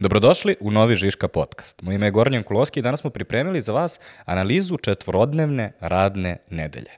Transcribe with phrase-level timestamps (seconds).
[0.00, 1.82] Dobrodošli u novi Žiška podcast.
[1.82, 6.90] Moje ime je Goran Jankulovski i danas smo pripremili za vas analizu četvorodnevne radne nedelje.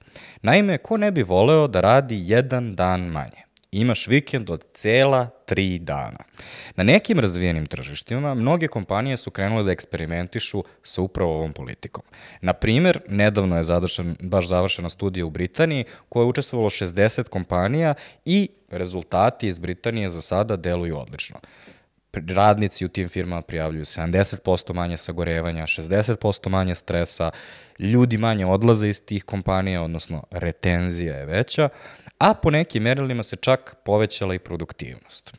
[0.42, 3.42] Naime, ko ne bi voleo da radi jedan dan manje?
[3.72, 6.18] Imaš vikend od cela tri dana.
[6.76, 12.02] Na nekim razvijenim tržištima mnoge kompanije su krenule da eksperimentišu sa upravo ovom politikom.
[12.40, 17.94] Na primer, nedavno je završen, baš završena studija u Britaniji koja je učestvovalo 60 kompanija
[18.24, 21.40] i rezultati iz Britanije za sada deluju odlično
[22.14, 27.30] radnici u tim firmama prijavljuju 70% manje sagorevanja, 60% manje stresa,
[27.78, 31.68] ljudi manje odlaze iz tih kompanija, odnosno retenzija je veća,
[32.18, 35.38] a po nekim merilima se čak povećala i produktivnost.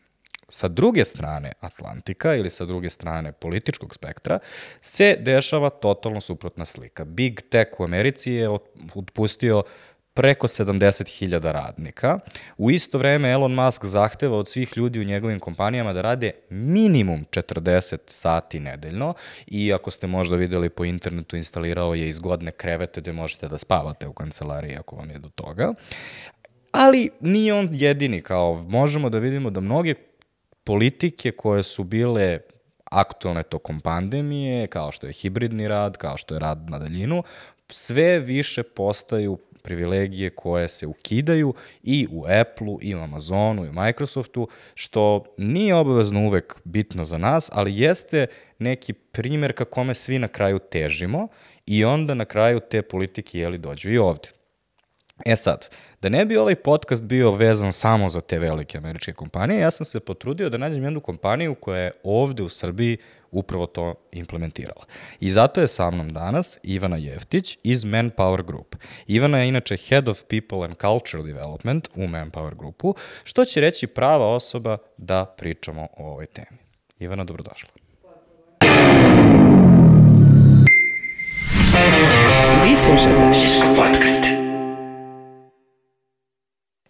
[0.50, 4.40] Sa druge strane Atlantika ili sa druge strane političkog spektra
[4.81, 7.05] se dešava totalno suprotna slika.
[7.05, 8.50] Big Tech u Americi je
[8.95, 9.64] otpustio
[10.13, 12.20] preko 70.000 radnika.
[12.58, 17.26] U isto vreme Elon Musk zahteva od svih ljudi u njegovim kompanijama da rade minimum
[17.31, 19.13] 40 sati nedeljno
[19.48, 24.08] i ako ste možda videli po internetu instalirao je izgodne krevete gde možete da spavate
[24.08, 25.73] u kancelariji ako vam je do toga.
[26.72, 29.95] Ali nije on jedini, kao možemo da vidimo da mnoge
[30.64, 32.39] politike koje su bile
[32.86, 37.23] aktualne tokom pandemije, kao što je hibridni rad, kao što je rad na daljinu,
[37.69, 43.73] sve više postaju privilegije koje se ukidaju i u Apple-u, i u Amazonu, i u
[43.73, 48.28] Microsoftu, što nije obavezno uvek bitno za nas, ali jeste
[48.59, 51.28] neki primer ka kome svi na kraju težimo
[51.66, 54.30] i onda na kraju te politike jeli dođu i ovde.
[55.25, 55.69] E sad,
[56.02, 59.86] da ne bi ovaj podcast bio vezan samo za te velike američke kompanije, ja sam
[59.86, 62.97] se potrudio da nađem jednu kompaniju koja je ovde u Srbiji
[63.34, 64.86] upravo to implementirala.
[65.20, 68.75] I zato je sa mnom danas Ivana Jeftić iz Manpower Group.
[69.08, 73.88] Ivana je inače Head of People and Cultural Development u Manpower Groupu, što će reći
[73.88, 76.58] prava osoba da pričamo o ovoj temi.
[77.00, 77.70] Ivana, dobrodošla.
[82.64, 84.23] Vi slušate Žiško podcast.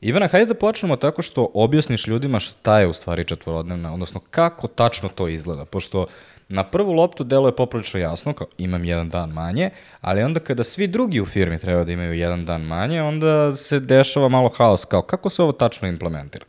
[0.01, 4.67] Ivana, hajde da počnemo tako što objasniš ljudima šta je u stvari četvorodnevna, odnosno kako
[4.67, 6.05] tačno to izgleda, pošto
[6.53, 9.69] na prvu loptu delo je poprilično jasno, kao imam jedan dan manje,
[10.01, 13.79] ali onda kada svi drugi u firmi treba da imaju jedan dan manje, onda se
[13.79, 16.45] dešava malo haos, kao kako se ovo tačno implementira?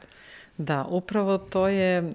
[0.59, 2.09] Da, upravo to je uh,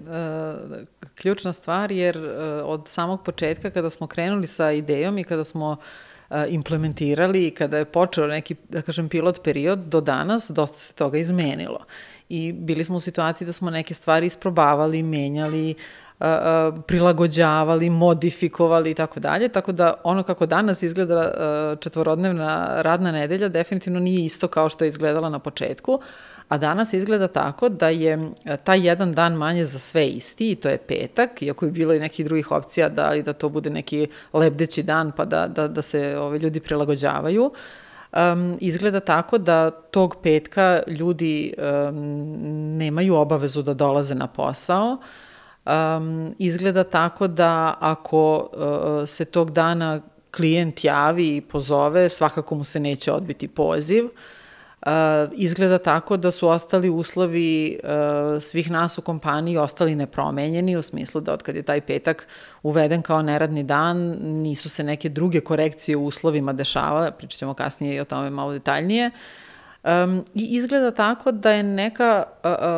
[1.14, 2.24] ključna stvar, jer uh,
[2.64, 7.78] od samog početka kada smo krenuli sa idejom i kada smo uh, implementirali i kada
[7.78, 11.84] je počeo neki, da kažem, pilot period, do danas dosta se toga izmenilo.
[12.28, 15.74] I bili smo u situaciji da smo neke stvari isprobavali, menjali,
[16.86, 21.30] prilagođavali, modifikovali i tako dalje, tako da ono kako danas izgleda
[21.80, 26.00] četvorodnevna radna nedelja definitivno nije isto kao što je izgledala na početku,
[26.48, 28.30] a danas izgleda tako da je
[28.64, 32.00] taj jedan dan manje za sve isti i to je petak, iako je bilo i
[32.00, 36.18] nekih drugih opcija da, da to bude neki lebdeći dan pa da, da, da se
[36.18, 37.52] ove ljudi prilagođavaju.
[38.12, 41.96] Um, izgleda tako da tog petka ljudi um,
[42.76, 45.29] nemaju obavezu da dolaze na posao, uh,
[45.70, 50.00] um, izgleda tako da ako uh, se tog dana
[50.30, 54.04] klijent javi i pozove, svakako mu se neće odbiti poziv.
[54.86, 54.92] Uh,
[55.32, 61.20] izgleda tako da su ostali uslovi uh, svih nas u kompaniji ostali nepromenjeni, u smislu
[61.20, 62.26] da od kad je taj petak
[62.62, 67.94] uveden kao neradni dan, nisu se neke druge korekcije u uslovima dešavale, pričat ćemo kasnije
[67.96, 69.06] i o tome malo detaljnije.
[69.06, 69.49] Uh,
[69.84, 72.24] Um, I izgleda tako da je neka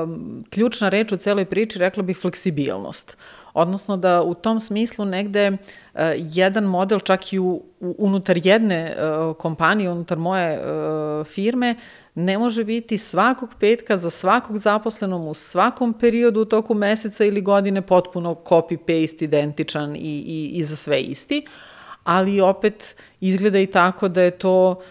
[0.05, 3.17] um, ključna reč u celoj priči, rekla bih, fleksibilnost.
[3.55, 9.37] Odnosno da u tom smislu negde uh, jedan model čak i u, unutar jedne uh,
[9.37, 11.75] kompanije, unutar moje uh, firme,
[12.15, 17.41] ne može biti svakog petka za svakog zaposlenom u svakom periodu u toku meseca ili
[17.41, 21.47] godine potpuno copy-paste identičan i, i, i za sve isti,
[22.05, 24.83] ali opet izgleda i tako da je to uh,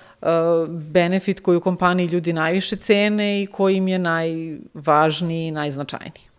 [0.70, 6.32] benefit koji u kompaniji ljudi najviše cene i koji im je najvažniji i najznačajniji.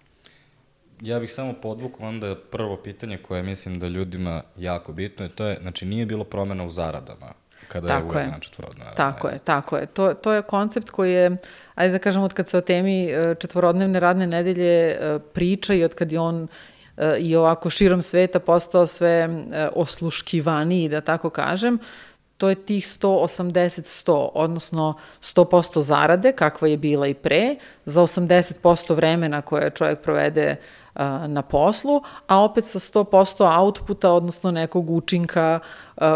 [1.00, 5.44] Ja bih samo podvukao onda prvo pitanje koje mislim da ljudima jako bitno je, to
[5.44, 7.32] je, znači nije bilo promena u zaradama
[7.68, 8.94] kada tako je uvedena četvorodnevna.
[8.94, 9.86] Tako je, tako je.
[9.86, 11.36] To, to je koncept koji je,
[11.74, 15.84] ajde da kažem, od kad se o temi e, četvorodnevne radne nedelje e, priča i
[15.84, 16.48] od kad je on
[16.96, 19.28] e, i ovako širom sveta postao sve
[19.74, 21.78] osluškivaniji, da tako kažem,
[22.42, 29.42] to je tih 180-100, odnosno 100% zarade, kakva je bila i pre, za 80% vremena
[29.42, 30.56] koje čovjek provede
[31.26, 35.60] na poslu, a opet sa 100% outputa, odnosno nekog učinka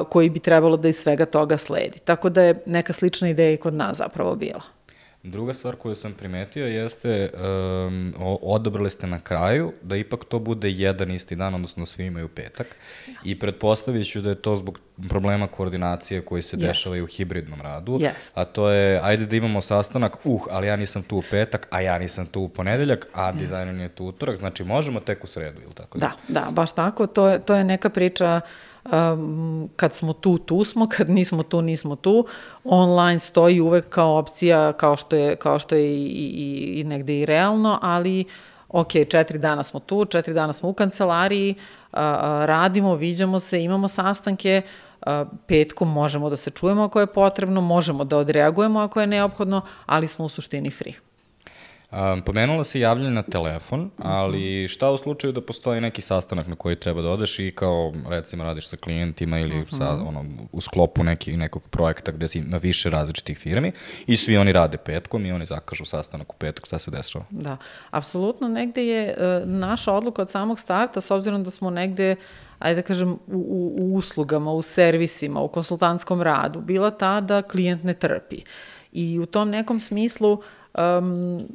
[0.08, 1.98] koji bi trebalo da iz svega toga sledi.
[1.98, 4.75] Tako da je neka slična ideja i kod nas zapravo bila.
[5.26, 7.30] Druga stvar koju sam primetio jeste,
[7.86, 12.28] um, odabrali ste na kraju da ipak to bude jedan isti dan, odnosno svi imaju
[12.28, 12.76] petak.
[13.24, 14.78] I pretpostavit ću da je to zbog
[15.08, 16.60] problema koordinacije koji se yes.
[16.60, 17.92] dešavaju u hibridnom radu.
[17.92, 18.32] Yes.
[18.34, 21.80] A to je, ajde da imamo sastanak, uh, ali ja nisam tu u petak, a
[21.80, 23.36] ja nisam tu u ponedeljak, a yes.
[23.36, 24.38] dizajner nije tu utorak.
[24.38, 25.98] Znači, možemo tek u sredu, ili tako?
[25.98, 27.06] Da, da, baš tako.
[27.06, 28.40] To je, to je neka priča
[29.76, 32.26] kad smo tu, tu smo, kad nismo tu, nismo tu.
[32.64, 37.18] Online stoji uvek kao opcija, kao što je, kao što je i, i, i negde
[37.20, 38.24] i realno, ali
[38.68, 41.54] ok, četiri dana smo tu, četiri dana smo u kancelariji,
[42.46, 44.62] radimo, viđamo se, imamo sastanke,
[45.46, 50.08] petkom možemo da se čujemo ako je potrebno, možemo da odreagujemo ako je neophodno, ali
[50.08, 51.05] smo u suštini free.
[51.92, 56.56] Um, pomenula si javljanje na telefon, ali šta u slučaju da postoji neki sastanak na
[56.56, 59.78] koji treba da odeš i kao recimo radiš sa klijentima ili uh -huh.
[59.78, 63.72] sa, ono, u sklopu neki, nekog projekta gde si na više različitih firmi
[64.06, 67.24] i svi oni rade petkom i oni zakažu sastanak u petak, šta se dešava?
[67.30, 67.56] Da,
[67.90, 72.16] apsolutno negde je uh, naša odluka od samog starta, s obzirom da smo negde
[72.58, 77.42] ajde da kažem, u, u, u uslugama, u servisima, u konsultantskom radu, bila ta da
[77.42, 78.40] klijent ne trpi.
[78.92, 80.44] I u tom nekom smislu uh,
[80.78, 81.46] um,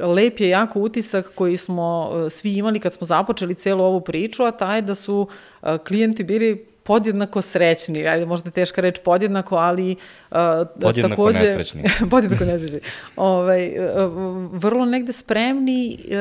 [0.00, 4.42] lep je jako utisak koji smo uh, svi imali kad smo započeli celu ovu priču,
[4.44, 5.28] a taj da su
[5.62, 9.96] uh, klijenti bili podjednako srećni, ajde možda teška reč podjednako, ali
[10.30, 10.36] uh,
[10.80, 11.82] podjednako takođe, nesrećni.
[12.10, 12.80] podjednako nesrećni.
[13.16, 14.12] ovaj, uh,
[14.52, 16.14] vrlo negde spremni uh,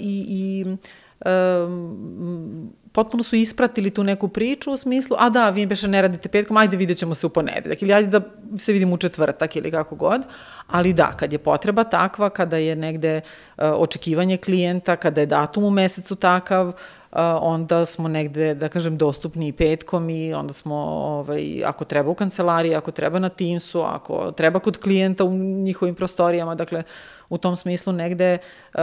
[0.00, 0.64] i, i
[1.26, 6.28] um, potpuno su ispratili tu neku priču u smislu, a da, vi beše ne radite
[6.28, 8.20] petkom, ajde vidjet ćemo se u ponedeljak ili ajde da
[8.56, 10.22] se vidimo u četvrtak ili kako god,
[10.66, 15.64] ali da, kad je potreba takva, kada je negde uh, očekivanje klijenta, kada je datum
[15.64, 16.74] u mesecu takav, uh,
[17.40, 22.14] onda smo negde, da kažem, dostupni i petkom i onda smo, ovaj, ako treba u
[22.14, 26.82] kancelariji, ako treba na Teamsu, ako treba kod klijenta u njihovim prostorijama, dakle,
[27.28, 28.38] u tom smislu negde
[28.74, 28.80] uh,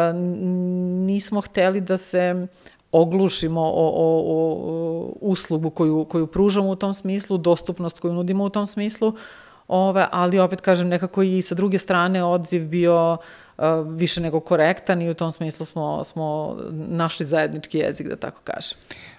[1.05, 2.47] nismo hteli da se
[2.91, 8.49] oglušimo o, o, o uslugu koju, koju pružamo u tom smislu, dostupnost koju nudimo u
[8.49, 9.13] tom smislu,
[9.67, 13.17] ove, ali opet kažem nekako i sa druge strane odziv bio
[13.57, 18.41] uh, više nego korektan i u tom smislu smo, smo našli zajednički jezik, da tako
[18.43, 18.77] kažem.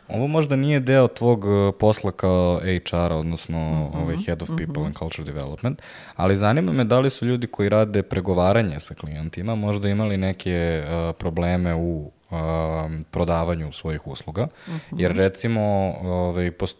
[0.09, 4.49] Ovo možda nije deo tvog uh, posla kao HR-a, odnosno uh -huh, ovaj Head of
[4.49, 4.87] People uh -huh.
[4.87, 5.83] and Culture Development,
[6.17, 10.85] ali zanima me da li su ljudi koji rade pregovaranje sa klijentima možda imali neke
[10.85, 15.01] uh, probleme u um, prodavanju svojih usluga, uh -huh.
[15.01, 15.61] jer recimo,
[16.03, 16.77] ovaj, post,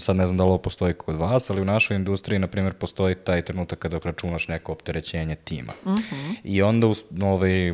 [0.00, 2.74] sad ne znam da li ovo postoji kod vas, ali u našoj industriji, na primjer,
[2.74, 5.72] postoji taj trenutak kada računaš neko opterećenje tima.
[5.84, 6.34] Uh -huh.
[6.44, 6.86] I onda
[7.22, 7.72] ovaj,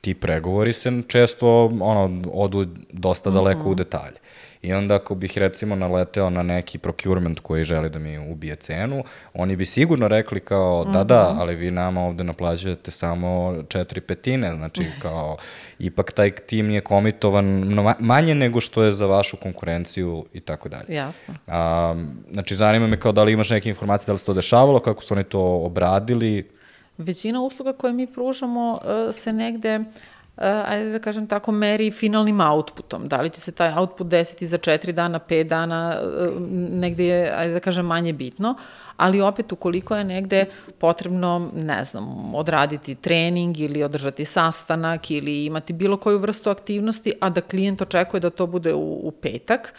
[0.00, 3.72] ti pregovori se često ono, odu dosta daleko uh -huh.
[3.72, 4.16] u detalje.
[4.64, 9.04] I onda ako bih recimo naleteo na neki procurement koji želi da mi ubije cenu,
[9.34, 11.40] oni bi sigurno rekli kao da, da, mhm.
[11.40, 15.36] ali vi nama ovde naplaćujete samo četiri petine, znači kao
[15.78, 20.94] ipak taj tim je komitovan manje nego što je za vašu konkurenciju i tako dalje.
[20.94, 21.34] Jasno.
[21.46, 21.94] A,
[22.32, 25.02] znači zanima me kao da li imaš neke informacije da li se to dešavalo, kako
[25.02, 26.50] su oni to obradili?
[26.98, 29.86] Većina usluga koje mi pružamo uh, se negde uh,
[30.36, 33.08] ajde da kažem tako, meri finalnim outputom.
[33.08, 36.40] Da li će se taj output desiti za 4 dana, 5 dana, uh,
[36.70, 38.54] negde je, ajde da kažem, manje bitno,
[38.96, 40.44] ali opet ukoliko je negde
[40.78, 47.30] potrebno, ne znam, odraditi trening ili održati sastanak ili imati bilo koju vrstu aktivnosti, a
[47.30, 49.74] da klijent očekuje da to bude u, u petak,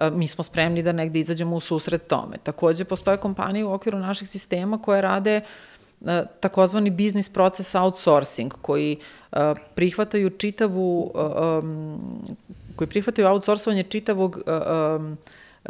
[0.00, 2.36] uh, mi smo spremni da negde izađemo u susret tome.
[2.42, 5.40] Takođe, postoje kompanije u okviru naših sistema koje rade
[6.40, 8.96] takozvani biznis proces outsourcing, koji
[9.32, 9.38] uh,
[9.74, 11.12] prihvataju čitavu,
[12.76, 14.42] koji prihvataju outsourcovanje čitavog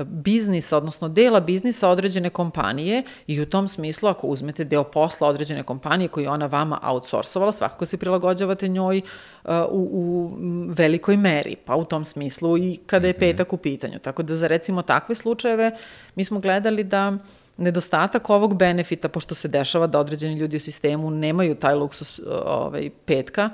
[0.05, 5.63] biznisa, odnosno dela biznisa određene kompanije i u tom smislu ako uzmete deo posla određene
[5.63, 9.01] kompanije koji ona vama outsourcovala, svakako se prilagođavate njoj
[9.45, 10.33] uh, u, u
[10.69, 13.21] velikoj meri, pa u tom smislu i kada je mhm.
[13.21, 13.99] petak u pitanju.
[13.99, 15.77] Tako da za recimo takve slučajeve
[16.15, 20.61] mi smo gledali da uh, nedostatak ovog benefita, pošto se dešava da određeni ljudi u
[20.61, 23.51] sistemu nemaju taj luksus ovaj, petka,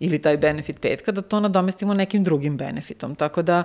[0.00, 3.14] ili taj benefit petka, da to nadomestimo nekim drugim benefitom.
[3.14, 3.62] Tako da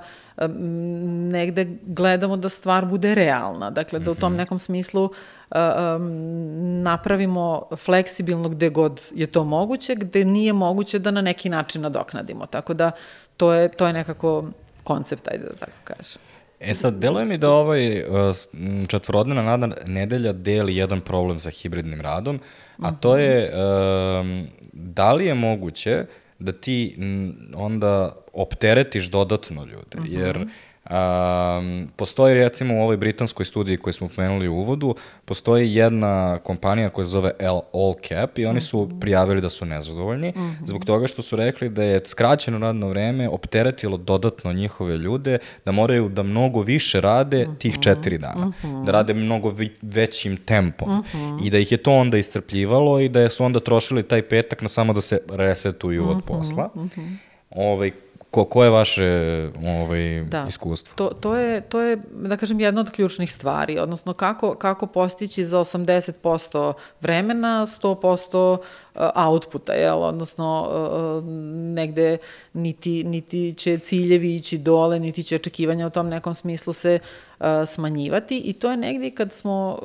[1.32, 3.70] negde gledamo da stvar bude realna.
[3.70, 4.38] Dakle, da u tom mhm.
[4.38, 5.12] nekom smislu um,
[6.82, 12.46] napravimo fleksibilno gde god je to moguće, gde nije moguće da na neki način nadoknadimo.
[12.46, 12.92] Tako da
[13.38, 14.46] to je, to je nekako
[14.84, 16.33] koncept, ajde da tako kažem.
[16.64, 18.08] E sad, deluje mi da ovaj uh,
[18.88, 22.40] četvorodnevna nada nedelja deli jedan problem sa hibridnim radom,
[22.78, 26.06] a to je um, da li je moguće
[26.40, 26.98] da ti
[27.56, 30.20] onda opteretiš dodatno ljude, uh -huh.
[30.20, 30.48] jer
[30.90, 36.90] Um, postoji recimo u ovoj britanskoj studiji koju smo pomenuli u uvodu, postoji jedna kompanija
[36.90, 37.32] koja se zove
[37.74, 39.00] All Cap i oni su mhm.
[39.00, 40.66] prijavili da su nezadovoljni mm -hmm.
[40.66, 45.72] zbog toga što su rekli da je skraćeno radno vreme opteretilo dodatno njihove ljude, da
[45.72, 47.82] moraju da mnogo više rade tih mhm.
[47.82, 48.86] četiri dana, mm -hmm.
[48.86, 51.48] da rade mnogo većim tempom mm -hmm.
[51.48, 54.68] i da ih je to onda iscrpljivalo i da su onda trošili taj petak na
[54.68, 56.70] samo da se resetuju od posla.
[56.76, 57.16] Mm -hmm.
[57.50, 57.92] Ovaj,
[58.34, 59.10] Ko, ko je vaše
[59.68, 60.46] ovaj, da.
[60.50, 60.96] iskustvo?
[60.96, 65.46] To, to, je, to je, da kažem, jedna od ključnih stvari, odnosno kako, kako postići
[65.46, 70.04] za 80% vremena 100% uh, outputa, jel?
[70.04, 71.24] odnosno uh,
[71.74, 72.18] negde
[72.54, 77.33] niti, niti će ciljevi ići dole, niti će očekivanja u tom nekom smislu se uh,
[77.66, 79.80] smanjivati i to je negde kad smo,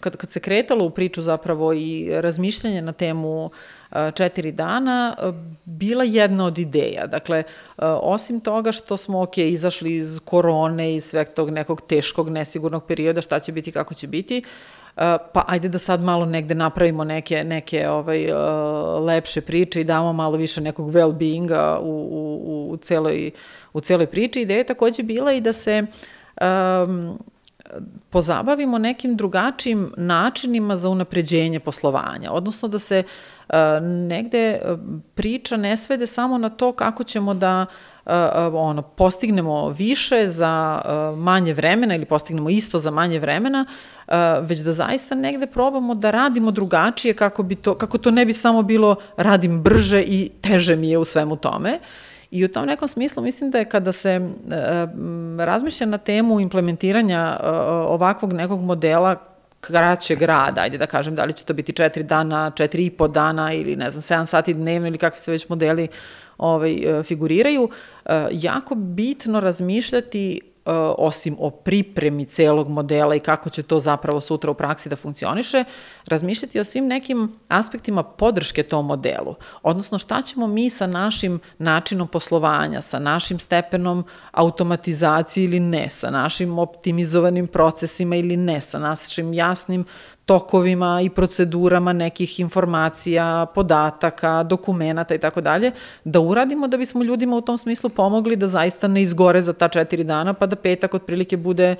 [0.00, 3.50] kad, kad se kretalo u priču zapravo i razmišljanje na temu
[4.14, 5.14] četiri dana
[5.64, 7.06] bila jedna od ideja.
[7.06, 7.42] Dakle,
[8.00, 13.20] osim toga što smo, ok, izašli iz korone i sveg tog nekog teškog, nesigurnog perioda,
[13.20, 14.42] šta će biti, kako će biti,
[15.32, 18.32] pa ajde da sad malo negde napravimo neke, neke ovaj,
[19.00, 23.30] lepše priče i damo malo više nekog well-beinga u, u, u, celoj,
[23.72, 24.40] u celoj priči.
[24.40, 25.86] Ideja je takođe bila i da se
[26.40, 27.18] um,
[28.10, 33.02] pozabavimo nekim drugačijim načinima za unapređenje poslovanja, odnosno da se
[33.48, 34.60] uh, negde
[35.14, 37.66] priča ne svede samo na to kako ćemo da
[38.06, 38.12] uh,
[38.54, 43.64] ono, postignemo više za uh, manje vremena ili postignemo isto za manje vremena,
[44.40, 48.32] već da zaista negde probamo da radimo drugačije kako, bi to, kako to ne bi
[48.32, 51.72] samo bilo radim brže i teže mi je u svemu tome.
[51.72, 54.20] Uh, I u tom nekom smislu mislim da je kada se e,
[55.38, 59.16] razmišlja na temu implementiranja e, ovakvog nekog modela
[59.60, 63.08] kraćeg rada, ajde da kažem, da li će to biti četiri dana, četiri i po
[63.08, 65.88] dana ili ne znam, 7 sati dnevno ili kakvi se već modeli
[66.38, 67.68] ovaj, e, figuriraju,
[68.30, 70.40] jako bitno razmišljati
[70.98, 75.64] osim o pripremi celog modela i kako će to zapravo sutra u praksi da funkcioniše,
[76.06, 79.34] razmišljati o svim nekim aspektima podrške tom modelu.
[79.62, 86.10] Odnosno šta ćemo mi sa našim načinom poslovanja, sa našim stepenom automatizacije ili ne, sa
[86.10, 89.84] našim optimizovanim procesima ili ne, sa našim jasnim
[90.26, 95.72] tokovima i procedurama nekih informacija, podataka, dokumenata i tako dalje,
[96.04, 99.68] da uradimo da bismo ljudima u tom smislu pomogli da zaista ne izgore za ta
[99.68, 101.76] četiri dana, pa da petak otprilike bude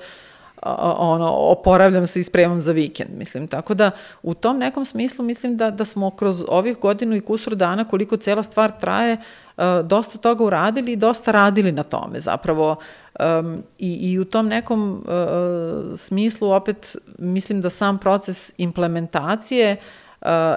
[0.97, 3.47] ono, oporavljam se i spremam za vikend, mislim.
[3.47, 3.91] Tako da,
[4.23, 8.17] u tom nekom smislu mislim da, da smo kroz ovih godinu i kusur dana, koliko
[8.17, 9.17] cela stvar traje,
[9.83, 12.19] dosta toga uradili i dosta radili na tome.
[12.19, 12.75] Zapravo,
[13.19, 20.04] Um, i, I u tom nekom uh, smislu opet mislim da sam proces implementacije uh,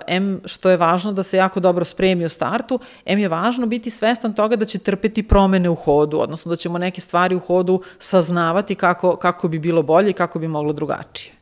[0.06, 3.90] M što je važno da se jako dobro spremi u startu, M je važno biti
[3.90, 7.82] svestan toga da će trpeti promene u hodu, odnosno da ćemo neke stvari u hodu
[7.98, 11.34] saznavati kako, kako bi bilo bolje i kako bi moglo drugačije.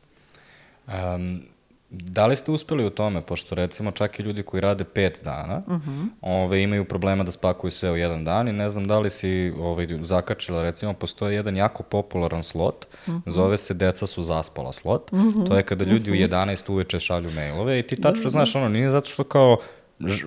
[0.87, 1.41] Um,
[1.89, 5.61] Da li ste uspeli u tome, pošto recimo čak i ljudi koji rade pet dana,
[5.67, 5.73] uh.
[5.73, 6.07] -huh.
[6.21, 9.53] ove, imaju problema da spakuju sve u jedan dan i ne znam da li si
[9.59, 13.13] ove, zakačila, recimo postoje jedan jako popularan slot, uh.
[13.13, 13.21] -huh.
[13.25, 15.19] zove se Deca su zaspala slot, uh.
[15.19, 15.47] -huh.
[15.47, 16.23] to je kada ljudi uh -huh.
[16.23, 18.31] u 11 uveče šalju mailove i ti tačno uh -huh.
[18.31, 19.57] znaš, ono, nije zato što kao,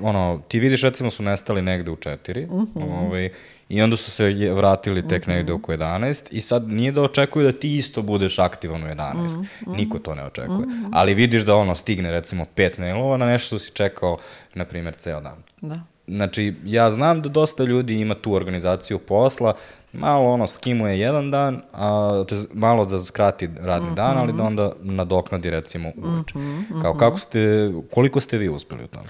[0.03, 3.07] ono, ti vidiš recimo su nestali negde u 4, uh -huh.
[3.07, 3.31] ovaj,
[3.71, 5.35] I onda su se vratili tek mm -hmm.
[5.35, 9.15] negde oko 11 i sad nije da očekuju da ti isto budeš aktivan u 11.
[9.15, 9.77] Mm -hmm.
[9.77, 10.67] Niko to ne očekuje.
[10.67, 10.89] Mm -hmm.
[10.93, 14.17] Ali vidiš da ono stigne recimo pet mailova na nešto što si čekao,
[14.55, 15.43] na primjer, ceo dan.
[15.61, 15.81] Da.
[16.07, 19.55] Znači, ja znam da dosta ljudi ima tu organizaciju posla,
[19.93, 23.97] malo ono skimuje jedan dan, a, to je malo da skrati radni mm -hmm.
[23.97, 26.39] dan, ali da onda nadoknadi recimo uveče.
[26.39, 26.83] Mm -hmm.
[26.83, 29.09] Kao kako ste, koliko ste vi uspeli u tome?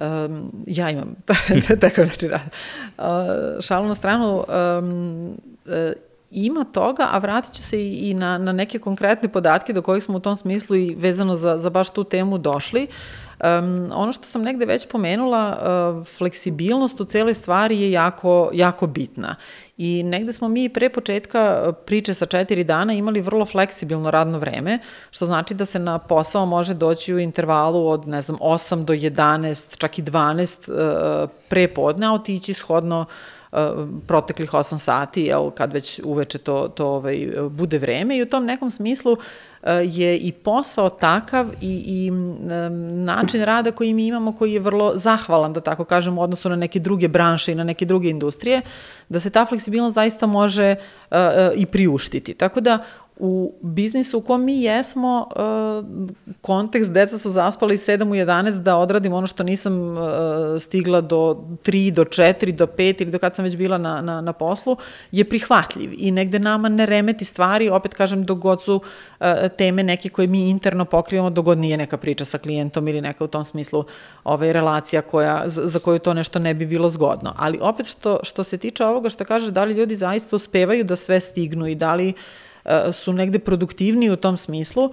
[0.00, 1.14] Um, ja imam
[1.80, 2.44] takav način rada.
[2.98, 3.04] Uh,
[3.60, 4.44] šalu na stranu,
[4.78, 5.26] um,
[5.66, 5.72] uh,
[6.30, 10.04] ima toga, a vratit ću se i, i na, na neke konkretne podatke do kojih
[10.04, 12.86] smo u tom smislu i vezano za, za baš tu temu došli.
[13.40, 15.58] Um, ono što sam negde već pomenula,
[16.00, 19.36] uh, fleksibilnost u celoj stvari je jako, jako bitna.
[19.78, 24.38] I negde smo mi pre početka uh, priče sa četiri dana imali vrlo fleksibilno radno
[24.38, 24.78] vreme,
[25.10, 28.92] što znači da se na posao može doći u intervalu od, ne znam, 8 do
[28.92, 33.04] 11, čak i 12 uh, pre podne, a otići shodno
[33.52, 33.58] uh,
[34.06, 38.18] proteklih 8 sati, jel, kad već uveče to, to ovaj, bude vreme.
[38.18, 39.16] I u tom nekom smislu
[39.84, 42.10] je i posao takav i, i
[42.96, 46.56] način rada koji mi imamo koji je vrlo zahvalan, da tako kažem, u odnosu na
[46.56, 48.60] neke druge branše i na neke druge industrije,
[49.08, 50.74] da se ta fleksibilnost zaista može
[51.10, 51.16] uh,
[51.54, 52.34] i priuštiti.
[52.34, 52.84] Tako da
[53.20, 55.84] u biznisu u kom mi jesmo, uh,
[56.40, 60.04] kontekst, deca su zaspala i 7 u 11 da odradim ono što nisam uh,
[60.60, 64.20] stigla do 3, do 4, do 5 ili do kad sam već bila na, na,
[64.20, 64.76] na poslu,
[65.12, 68.74] je prihvatljiv i negde nama ne remeti stvari, opet kažem, dok god su
[69.20, 69.26] uh,
[69.58, 73.24] teme neke koje mi interno pokrivamo, dok god nije neka priča sa klijentom ili neka
[73.24, 73.84] u tom smislu
[74.24, 77.34] ovaj, relacija koja, za, koju to nešto ne bi bilo zgodno.
[77.36, 80.96] Ali opet što, što se tiče ovoga što kaže, da li ljudi zaista uspevaju da
[80.96, 82.47] sve stignu i da li uh, E,
[82.92, 84.90] su negde produktivniji u tom smislu.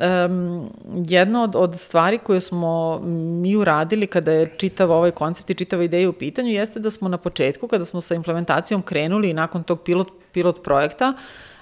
[0.00, 0.70] Um,
[1.08, 3.00] jedna od, od stvari koje smo
[3.42, 7.08] mi uradili kada je čitav ovaj koncept i čitava ideja u pitanju jeste da smo
[7.08, 11.12] na početku, kada smo sa implementacijom krenuli i nakon tog pilot, pilot projekta,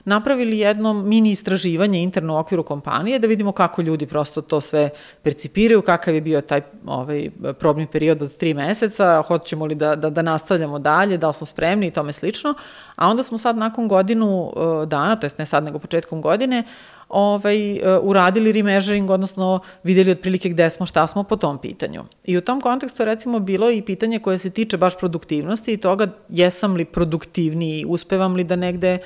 [0.09, 4.91] napravili jedno mini istraživanje interno u okviru kompanije da vidimo kako ljudi prosto to sve
[5.23, 10.11] percipiraju, kakav je bio taj ovaj, probni period od tri meseca, hoćemo li da, da,
[10.11, 12.55] da nastavljamo dalje, da li smo spremni i tome slično.
[12.97, 16.65] A onda smo sad nakon godinu eh, dana, to jest ne sad nego početkom godine,
[17.09, 22.05] ovaj, uh, uradili remeasuring, odnosno videli otprilike gde smo, šta smo po tom pitanju.
[22.25, 26.07] I u tom kontekstu recimo bilo i pitanje koje se tiče baš produktivnosti i toga
[26.29, 28.99] jesam li produktivniji, uspevam li da negde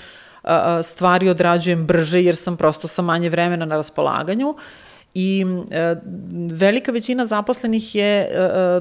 [0.83, 4.55] stvari odrađujem brže jer sam prosto sa manje vremena na raspolaganju
[5.15, 5.97] i e,
[6.51, 8.81] velika većina zaposlenih je e, e,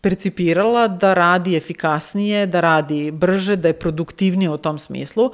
[0.00, 5.30] percipirala da radi efikasnije, da radi brže, da je produktivnije u tom smislu.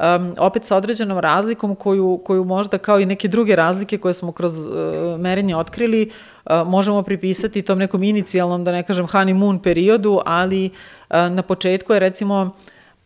[0.00, 4.32] Um, opet sa određenom razlikom koju, koju možda kao i neke druge razlike koje smo
[4.32, 6.10] kroz uh, merenje otkrili
[6.44, 11.92] uh, možemo pripisati tom nekom inicijalnom, da ne kažem honeymoon periodu, ali uh, na početku
[11.92, 12.50] je recimo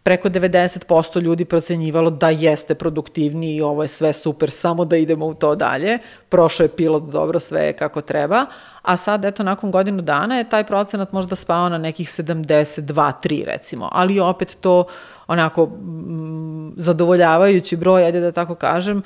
[0.07, 5.27] preko 90% ljudi procenjivalo da jeste produktivni i ovo je sve super, samo da idemo
[5.27, 5.99] u to dalje.
[6.29, 8.47] Prošao je pilot dobro, sve je kako treba,
[8.83, 13.89] a sad, eto, nakon godinu dana je taj procenat možda spao na nekih 72-3 recimo,
[13.93, 14.85] ali opet to
[15.27, 19.03] onako m, zadovoljavajući broj, ajde da tako kažem,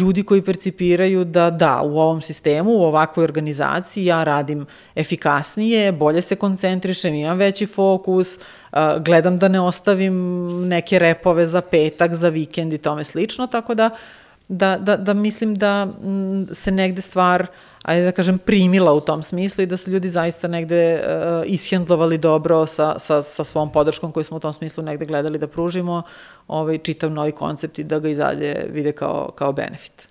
[0.00, 6.22] ljudi koji percipiraju da da, u ovom sistemu, u ovakvoj organizaciji ja radim efikasnije, bolje
[6.22, 8.38] se koncentrišem, imam veći fokus,
[9.00, 10.14] gledam da ne ostavim
[10.68, 13.90] neke repove za petak, za vikend i tome slično, tako da,
[14.48, 15.88] da, da, da mislim da
[16.52, 17.48] se negde stvar uh,
[17.88, 22.18] ajde da kažem, primila u tom smislu i da su ljudi zaista negde uh, ishendlovali
[22.18, 26.02] dobro sa, sa, sa svom podrškom koju smo u tom smislu negde gledali da pružimo
[26.48, 30.08] ovaj, čitav novi koncept i da ga i dalje vide kao, kao benefit.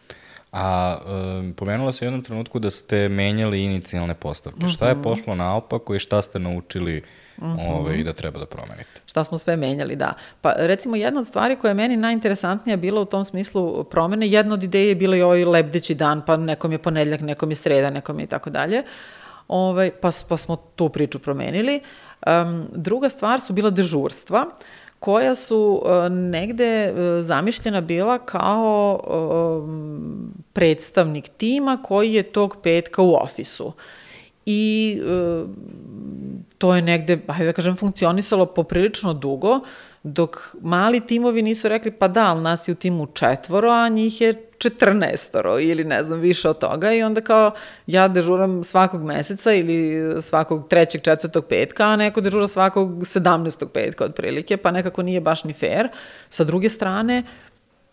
[0.52, 4.58] A um, pomenula se u jednom trenutku da ste menjali inicijalne postavke.
[4.58, 4.74] Uh -huh.
[4.74, 5.04] Šta je mhm.
[5.04, 7.04] pošlo naopako i šta ste naučili uh,
[7.38, 7.80] uh -huh.
[7.80, 9.02] ove, i da treba da promenite.
[9.06, 10.14] Šta smo sve menjali, da.
[10.42, 14.54] Pa recimo jedna od stvari koja je meni najinteresantnija bila u tom smislu promene, jedna
[14.54, 17.90] od ideje je bila i ovaj lebdeći dan, pa nekom je ponedljak, nekom je sreda,
[17.90, 18.84] nekom je i tako dalje.
[19.48, 21.80] Ovaj, pa, pa smo tu priču promenili.
[22.28, 24.46] Um, druga stvar su bila dežurstva
[25.00, 29.70] koja su uh, negde uh, zamišljena bila kao uh,
[30.54, 33.74] predstavnik tima koji je tog petka u ofisu.
[34.46, 35.02] I
[36.58, 39.60] to je negde, hajde da kažem, funkcionisalo poprilično dugo,
[40.04, 44.22] dok mali timovi nisu rekli, pa da, ali nas je u timu četvoro, a njih
[44.22, 47.52] je 14 ili ne znam, više od toga i onda kao
[47.88, 53.68] ja dežuram svakog meseca ili svakog trećeg, četvrtog petka, a neko dežura svakog 17.
[53.68, 55.90] petka otprilike, pa nekako nije baš ni fair.
[56.30, 57.48] Sa druge strane, uh,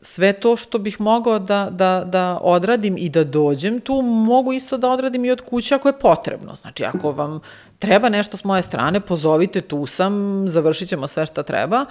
[0.05, 4.79] sve to što bih mogao da, da, da odradim i da dođem tu, mogu isto
[4.79, 6.55] da odradim i od kuće ako je potrebno.
[6.55, 7.41] Znači, ako vam
[7.79, 11.85] treba nešto s moje strane, pozovite, tu sam, završit ćemo sve šta treba.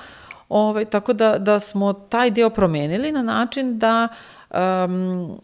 [0.49, 4.07] Ovaj, tako da, da smo taj deo promenili na način da
[4.53, 5.39] um,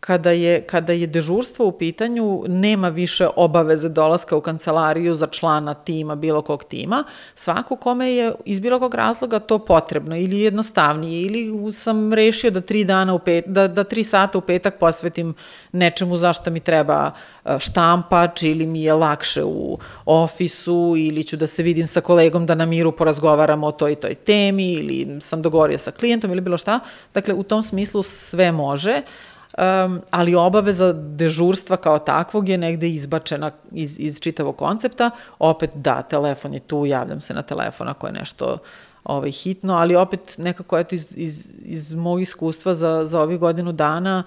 [0.00, 5.74] kada je, kada je dežurstvo u pitanju, nema više obaveze dolaska u kancelariju za člana
[5.74, 7.04] tima, bilo kog tima.
[7.34, 12.60] Svako kome je iz bilo kog razloga to potrebno ili jednostavnije ili sam rešio da
[12.60, 15.34] tri dana u pet, da, da tri sata u petak posvetim
[15.72, 17.10] nečemu zašto mi treba
[17.44, 22.46] e, štampač ili mi je lakše u ofisu ili ću da se vidim sa kolegom
[22.46, 26.40] da na miru porazgovaramo o toj i toj temi ili sam dogovorio sa klijentom ili
[26.40, 26.80] bilo šta.
[27.14, 29.02] Dakle, u tom smislu sve može.
[29.02, 35.10] Uh, um, ali obaveza dežurstva kao takvog je negde izbačena iz, iz čitavog koncepta.
[35.38, 38.58] Opet da, telefon je tu, javljam se na telefon ako je nešto
[39.04, 43.72] ovaj, hitno, ali opet nekako eto iz, iz, iz mog iskustva za, za ovih godinu
[43.72, 44.22] dana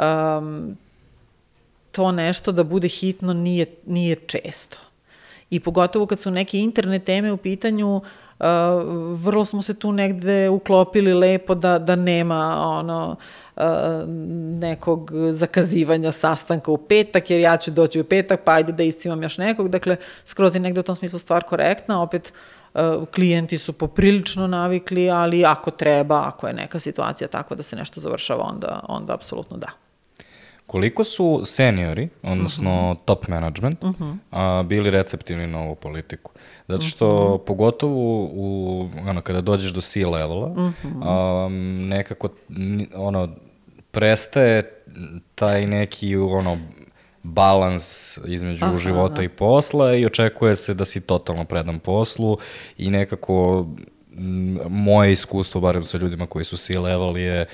[0.00, 0.76] um,
[1.92, 4.78] to nešto da bude hitno nije, nije često.
[5.50, 8.02] I pogotovo kad su neke interne teme u pitanju, uh,
[9.14, 13.45] vrlo smo se tu negde uklopili lepo da, da nema ono, uh,
[14.60, 19.22] nekog zakazivanja sastanka u petak, jer ja ću doći u petak, pa ajde da iscimam
[19.22, 19.68] još nekog.
[19.68, 22.32] Dakle, skroz je negde u tom smislu stvar korektna, opet
[23.14, 28.00] klijenti su poprilično navikli, ali ako treba, ako je neka situacija tako da se nešto
[28.00, 29.68] završava, onda, onda apsolutno da.
[30.66, 33.00] Koliko su seniori, odnosno uh -huh.
[33.04, 34.16] top management, uh -huh.
[34.30, 36.32] a, bili receptivni na ovu politiku?
[36.68, 37.44] Zato što, uh -huh.
[37.44, 41.02] pogotovo u, ono, kada dođeš do C-levela, uh -huh.
[41.02, 41.48] a,
[41.88, 42.28] nekako,
[42.94, 43.28] ono,
[43.96, 44.82] prestaje
[45.34, 46.58] taj neki, ono,
[47.22, 49.22] balans između aha, života aha.
[49.22, 52.38] i posla i očekuje se da si totalno predan poslu
[52.78, 53.66] i nekako
[54.68, 57.46] moje iskustvo, barem sa ljudima koji su C-level, je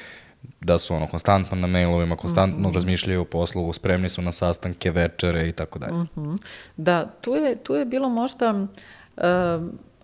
[0.61, 2.75] da su ono konstantno na mailovima, konstantno mm -hmm.
[2.75, 5.93] razmišljaju o poslu, spremni su na sastanke, večere i tako dalje.
[5.93, 6.35] Mhm.
[6.77, 9.25] Da, tu je, tu je bilo možda uh,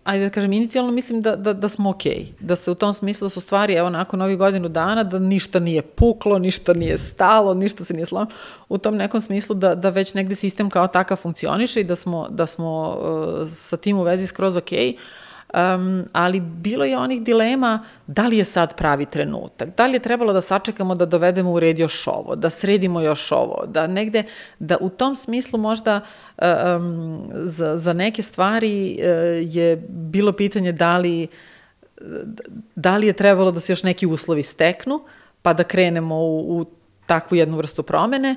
[0.08, 2.12] ajde da kažem, inicijalno mislim da, da, da smo okej.
[2.12, 2.26] Okay.
[2.40, 5.60] Da se u tom smislu da su stvari, evo, nakon ovih godinu dana, da ništa
[5.60, 8.30] nije puklo, ništa nije stalo, ništa se nije slavno.
[8.68, 12.26] U tom nekom smislu da, da već negde sistem kao takav funkcioniše i da smo,
[12.30, 14.78] da smo uh, sa tim u vezi skroz okej.
[14.78, 14.96] Okay
[15.54, 19.98] um, ali bilo je onih dilema da li je sad pravi trenutak, da li je
[19.98, 24.22] trebalo da sačekamo da dovedemo u red još ovo, da sredimo još ovo, da negde,
[24.58, 26.00] da u tom smislu možda
[26.38, 29.04] um, za, za neke stvari uh,
[29.54, 31.26] je bilo pitanje da li,
[32.74, 35.00] da li je trebalo da se još neki uslovi steknu,
[35.42, 36.64] pa da krenemo u, u
[37.06, 38.36] takvu jednu vrstu promene,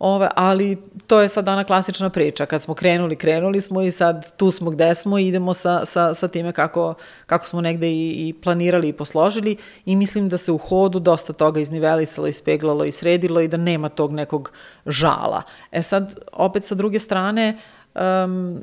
[0.00, 2.46] Ove, ali to je sad ona klasična priča.
[2.46, 6.14] Kad smo krenuli, krenuli smo i sad tu smo gde smo i idemo sa, sa,
[6.14, 6.94] sa time kako,
[7.26, 11.32] kako smo negde i, i planirali i posložili i mislim da se u hodu dosta
[11.32, 14.52] toga iznivelisalo, ispeglalo i sredilo i da nema tog nekog
[14.86, 15.42] žala.
[15.72, 17.58] E sad, opet sa druge strane,
[17.94, 18.60] um,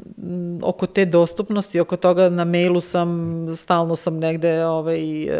[0.63, 5.31] oko te dostupnosti, oko toga na mailu sam, stalno sam negde ovaj, uh,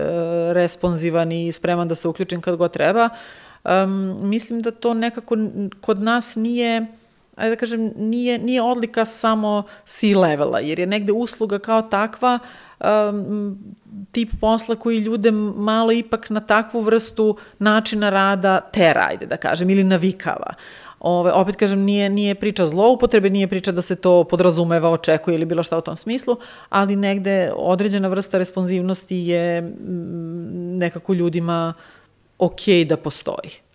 [0.52, 5.36] responsivan i spreman da se uključim kad god treba, uh, um, mislim da to nekako
[5.82, 6.88] kod nas nije
[7.38, 12.40] ajde da kažem, nije, nije odlika samo C-levela, jer je negde usluga kao takva
[12.80, 13.58] um,
[14.12, 19.70] tip posla koji ljude malo ipak na takvu vrstu načina rada tera, ajde da kažem,
[19.70, 20.54] ili navikava.
[21.00, 25.46] Ove, opet kažem, nije, nije priča zloupotrebe, nije priča da se to podrazumeva, očekuje ili
[25.46, 26.36] bilo šta u tom smislu,
[26.70, 29.62] ali negde određena vrsta responsivnosti je
[30.78, 31.97] nekako ljudima uh,
[32.38, 33.67] ok da postoji.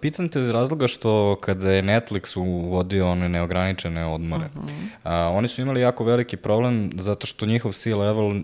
[0.00, 4.88] Pitam te iz razloga što kada je Netflix uvodio one neograničene odmore, uh -huh.
[5.02, 8.42] a, oni su imali jako veliki problem zato što njihov C-level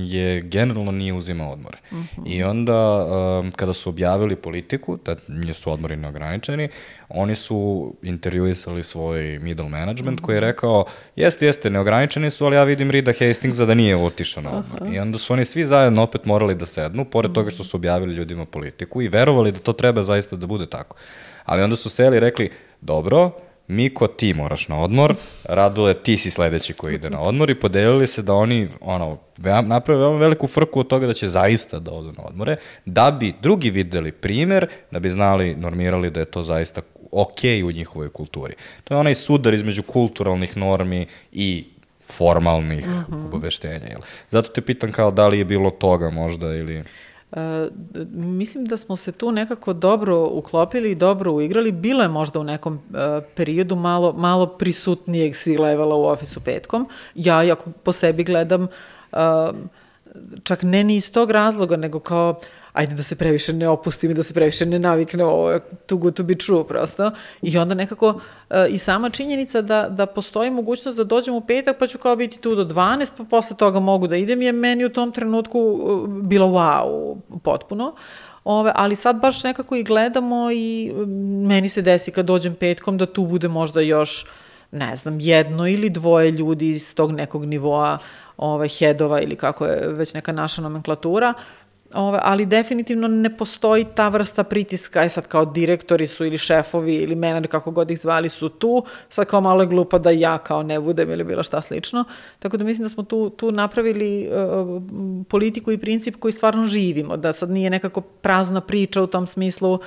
[0.00, 1.78] je generalno nije uzimao odmore.
[1.90, 2.22] Uh -huh.
[2.26, 5.16] I onda a, kada su objavili politiku, da
[5.54, 6.68] su odmori neograničeni,
[7.08, 10.84] oni su intervjuisali svoj middle management koji je rekao,
[11.16, 14.94] jeste, jeste, neograničeni su, ali ja vidim Rida Hastingsa da nije otišao na odmor.
[14.94, 18.14] I onda su oni svi zajedno opet morali da sednu, pored toga što su objavili
[18.14, 20.96] ljudima politiku i verovali da to treba zaista da bude tako.
[21.44, 22.50] Ali onda su seli i rekli,
[22.80, 23.30] dobro,
[23.68, 25.14] Miko, ti moraš na odmor,
[25.48, 29.18] Radule, ti si sledeći koji ide na odmor i podelili se da oni ono,
[29.64, 33.34] naprave veoma veliku frku od toga da će zaista da odu na odmore, da bi
[33.42, 36.80] drugi videli primer, da bi znali, normirali da je to zaista
[37.12, 38.54] ok u njihovoj kulturi.
[38.84, 41.66] To je onaj sudar između kulturalnih normi i
[42.00, 43.14] formalnih uh mhm.
[43.14, 43.26] -huh.
[43.26, 43.86] obaveštenja.
[43.86, 44.00] Jel?
[44.30, 46.84] Zato te pitam kao da li je bilo toga možda ili...
[47.32, 47.38] Uh,
[48.12, 51.72] mislim da smo se tu nekako dobro uklopili i dobro uigrali.
[51.72, 52.98] Bilo je možda u nekom uh,
[53.34, 56.88] periodu malo, malo prisutnijeg levela u ofisu petkom.
[57.14, 58.62] Ja, ako po sebi gledam,
[59.12, 59.18] uh,
[60.42, 62.40] čak ne ni iz tog razloga, nego kao
[62.72, 65.98] ajde da se previše ne opustim i da se previše ne navikne, ovo je too
[65.98, 67.10] good to be true prosto.
[67.42, 71.78] I onda nekako uh, i sama činjenica da, da postoji mogućnost da dođem u petak
[71.78, 74.84] pa ću kao biti tu do 12 pa posle toga mogu da idem je meni
[74.84, 77.94] u tom trenutku uh, bilo wow potpuno.
[78.44, 80.92] Ove, ali sad baš nekako i gledamo i
[81.46, 84.26] meni se desi kad dođem petkom da tu bude možda još
[84.70, 87.98] ne znam, jedno ili dvoje ljudi iz tog nekog nivoa
[88.36, 91.34] ove, hedova ili kako je već neka naša nomenklatura,
[91.94, 96.94] Ove, ali definitivno ne postoji ta vrsta pritiska, aj sad kao direktori su ili šefovi
[96.94, 100.38] ili menadžeri, kako god ih zvali, su tu, sad kao malo je glupo da ja
[100.38, 102.04] kao ne budem ili bilo šta slično.
[102.38, 104.82] Tako da mislim da smo tu, tu napravili uh,
[105.28, 109.78] politiku i princip koji stvarno živimo, da sad nije nekako prazna priča u tom smislu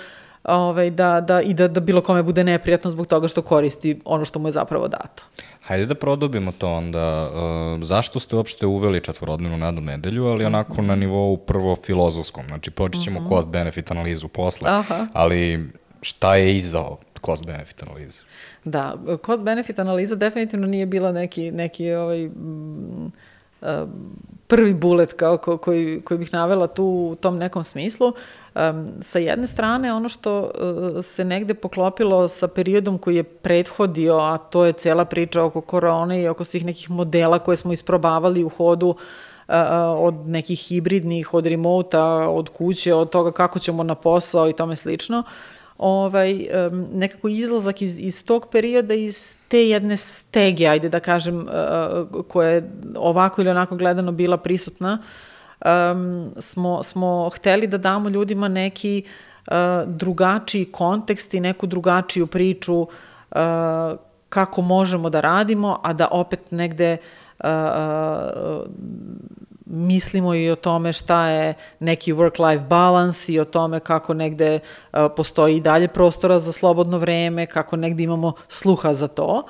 [0.44, 4.26] ovaj, da, da, i da, da bilo kome bude neprijatno zbog toga što koristi ono
[4.26, 5.24] što mu je zapravo dato.
[5.62, 7.32] Hajde da produbimo to onda.
[7.32, 12.72] Uh, zašto ste uopšte uveli četvorodnevnu nadu nedelju, ali onako na nivou prvo filozofskom, znači
[12.72, 13.34] počet ćemo uh mhm.
[13.34, 13.38] -huh.
[13.38, 15.08] cost-benefit analizu posle, Aha.
[15.14, 15.70] ali
[16.02, 16.86] šta je iza
[17.22, 18.22] cost-benefit analize?
[18.64, 22.30] Da, cost-benefit analiza definitivno nije bila neki, neki ovaj,
[24.52, 28.14] prvi bulet kao ko, koji, koji bih navela tu u tom nekom smislu.
[28.56, 34.18] Um, sa jedne strane, ono što uh, se negde poklopilo sa periodom koji je prethodio,
[34.18, 38.44] a to je cela priča oko korone i oko svih nekih modela koje smo isprobavali
[38.44, 39.56] u hodu uh,
[39.98, 44.76] od nekih hibridnih, od remota, od kuće, od toga kako ćemo na posao i tome
[44.76, 45.24] slično.
[45.82, 46.48] Ovaj,
[46.94, 52.50] nekako izlazak iz, iz tog perioda, iz te jedne stege, ajde da kažem, uh, koja
[52.50, 55.02] je ovako ili onako gledano bila prisutna,
[55.66, 59.54] um, smo, smo hteli da damo ljudima neki uh,
[59.86, 62.88] drugačiji kontekst i neku drugačiju priču uh,
[64.30, 66.98] kako možemo da radimo, a da opet negde
[67.40, 67.50] uh,
[69.72, 74.60] mislimo i o tome šta je neki work-life balance i o tome kako negde
[74.94, 79.44] uh, postoji i dalje prostora za slobodno vreme, kako negde imamo sluha za to.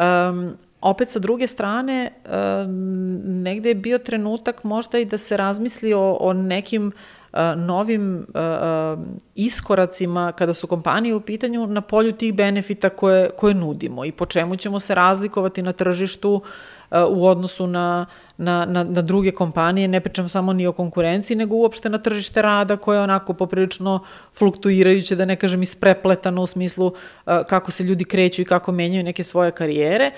[0.00, 5.94] Um, opet sa druge strane, um, negde je bio trenutak možda i da se razmisli
[5.94, 6.92] o, o nekim
[7.32, 9.04] uh, novim uh,
[9.34, 14.26] iskoracima kada su kompanije u pitanju na polju tih benefita koje, koje nudimo i po
[14.26, 18.06] čemu ćemo se razlikovati na tržištu uh, u odnosu na,
[18.40, 22.42] na, na, na druge kompanije, ne pričam samo ni o konkurenciji, nego uopšte na tržište
[22.42, 24.00] rada koje je onako poprilično
[24.38, 26.92] fluktuirajuće, da ne kažem isprepletano u smislu
[27.24, 30.10] kako se ljudi kreću i kako menjaju neke svoje karijere.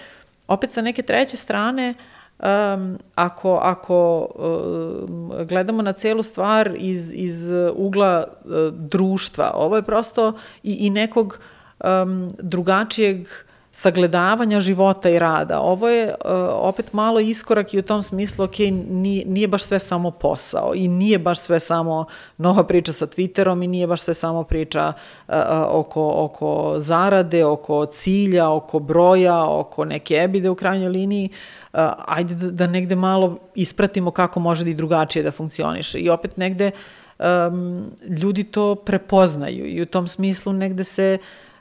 [0.48, 7.50] Opet sa neke treće strane, um, ako, ako um, gledamo na celu stvar iz, iz
[7.74, 10.32] ugla uh, društva, ovo je prosto
[10.62, 11.38] i, i nekog
[11.84, 13.28] um, drugačijeg
[13.74, 15.60] sagledavanja života i rada.
[15.60, 16.14] Ovo je uh,
[16.50, 18.58] opet malo iskorak i u tom smislu, ok,
[18.90, 22.04] nije, nije baš sve samo posao i nije baš sve samo
[22.36, 24.92] nova priča sa Twitterom i nije baš sve samo priča
[25.28, 25.34] uh,
[25.68, 31.28] oko, oko zarade, oko cilja, oko broja, oko neke ebide u krajnjoj liniji.
[31.72, 35.98] Uh, ajde da, da negde malo ispratimo kako može da i drugačije da funkcioniše.
[35.98, 36.70] I opet negde
[37.18, 41.18] um, ljudi to prepoznaju i u tom smislu negde se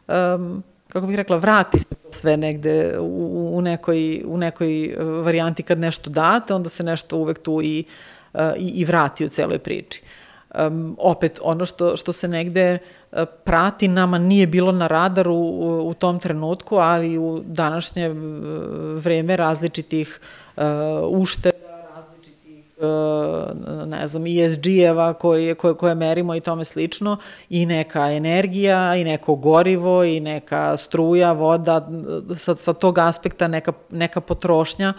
[0.08, 5.64] um, kako bih rekla, vrati se sve negde u, u, nekoj, u nekoj e, varijanti
[5.64, 7.84] kad nešto date, onda se nešto uvek tu i,
[8.34, 10.02] e, i, i vrati u celoj priči.
[10.60, 12.78] Um, opet, ono što, što se negde
[13.12, 18.10] e, prati nama nije bilo na radaru u, u tom trenutku, ali u današnje
[18.96, 20.20] vreme različitih
[20.58, 20.64] uh,
[21.10, 21.61] ušteda E,
[23.86, 27.18] ne znam, ESG-eva koje, koje, koje merimo i tome slično,
[27.50, 31.90] i neka energija, i neko gorivo, i neka struja, voda,
[32.38, 34.94] sa, sa tog aspekta neka, neka potrošnja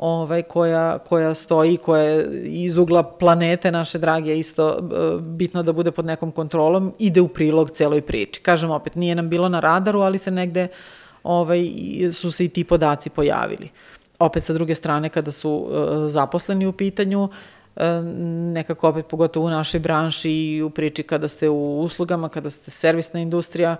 [0.00, 5.72] ovaj, koja, koja stoji, koja je iz ugla planete naše drage isto e, bitno da
[5.72, 8.40] bude pod nekom kontrolom, ide u prilog celoj priči.
[8.40, 10.68] Kažem opet, nije nam bilo na radaru, ali se negde
[11.22, 11.70] ovaj,
[12.12, 13.68] su se i ti podaci pojavili
[14.20, 15.70] opet sa druge strane kada su uh,
[16.06, 17.82] zaposleni u pitanju, uh,
[18.52, 22.70] nekako opet pogotovo u našoj branši i u priči kada ste u uslugama, kada ste
[22.70, 23.76] servisna industrija,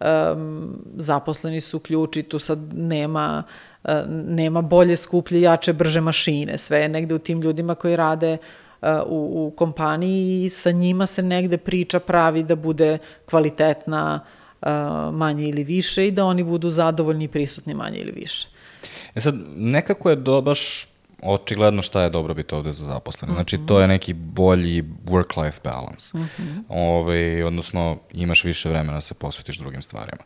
[0.00, 3.42] um, zaposleni su ključi, tu sad nema,
[4.08, 8.36] nema bolje, skuplje, jače, brže mašine, sve je negde u tim ljudima koji rade
[9.06, 14.20] u, u kompaniji i sa njima se negde priča pravi da bude kvalitetna
[15.12, 18.48] manje ili više i da oni budu zadovoljni i prisutni manje ili više.
[19.14, 20.86] E sad, nekako je do, baš
[21.22, 23.34] očigledno šta je dobro biti ovde za zaposlene.
[23.34, 26.18] Znači, to je neki bolji work-life balance.
[26.18, 26.62] Mm -hmm.
[26.68, 30.22] Ove, ovaj, odnosno, imaš više vremena da se posvetiš drugim stvarima.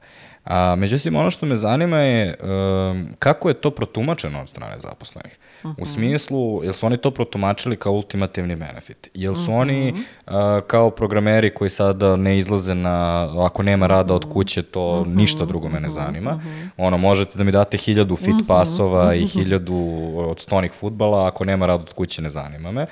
[0.46, 5.38] A, međutim, ono što me zanima je um, kako je to protumačeno od strane zaposlenih.
[5.62, 5.78] Uh -huh.
[5.78, 5.90] U mhm.
[5.90, 9.10] smislu, jel su oni to protumačili kao ultimativni benefit?
[9.14, 9.60] Jel su uh -huh.
[9.60, 10.32] oni uh,
[10.66, 15.16] kao programeri koji sada ne izlaze na, ako nema rada od kuće, to uh -huh.
[15.16, 16.30] ništa drugo me ne zanima.
[16.30, 16.68] Uh -huh.
[16.76, 18.48] Ono, možete da mi date hiljadu fit uh -huh.
[18.48, 19.22] pasova uh -huh.
[19.22, 22.86] i hiljadu od stonih futbala, ako nema rada od kuće ne zanima me.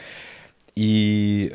[0.77, 1.51] I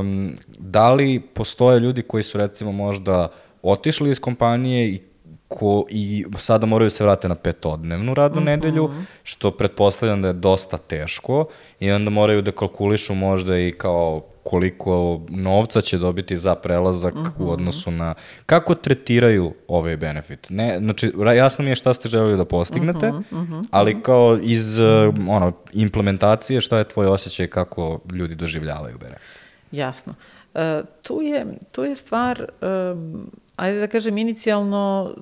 [0.00, 3.28] um, da li postoje ljudi koji su recimo možda
[3.62, 5.00] otišli iz kompanije i
[5.48, 8.48] ko, i sada moraju se vrate na petodnevnu radnu mhm.
[8.48, 8.50] -huh.
[8.50, 8.90] nedelju,
[9.22, 11.46] što pretpostavljam da je dosta teško
[11.80, 17.20] i onda moraju da kalkulišu možda i kao koliko novca će dobiti za prelazak uh
[17.20, 17.38] -huh.
[17.38, 17.50] u mhm.
[17.50, 18.14] odnosu na...
[18.46, 20.46] Kako tretiraju ovaj benefit?
[20.50, 24.78] Ne, znači, jasno mi je šta ste želeli da postignete, uh -huh, ali kao iz
[24.78, 29.28] uh, ono, implementacije šta je tvoj osjećaj kako ljudi doživljavaju benefit?
[29.72, 30.14] Jasno.
[30.54, 30.60] Uh,
[31.02, 32.50] tu, je, tu je stvar...
[32.92, 35.14] Um, ajde da kažem, inicijalno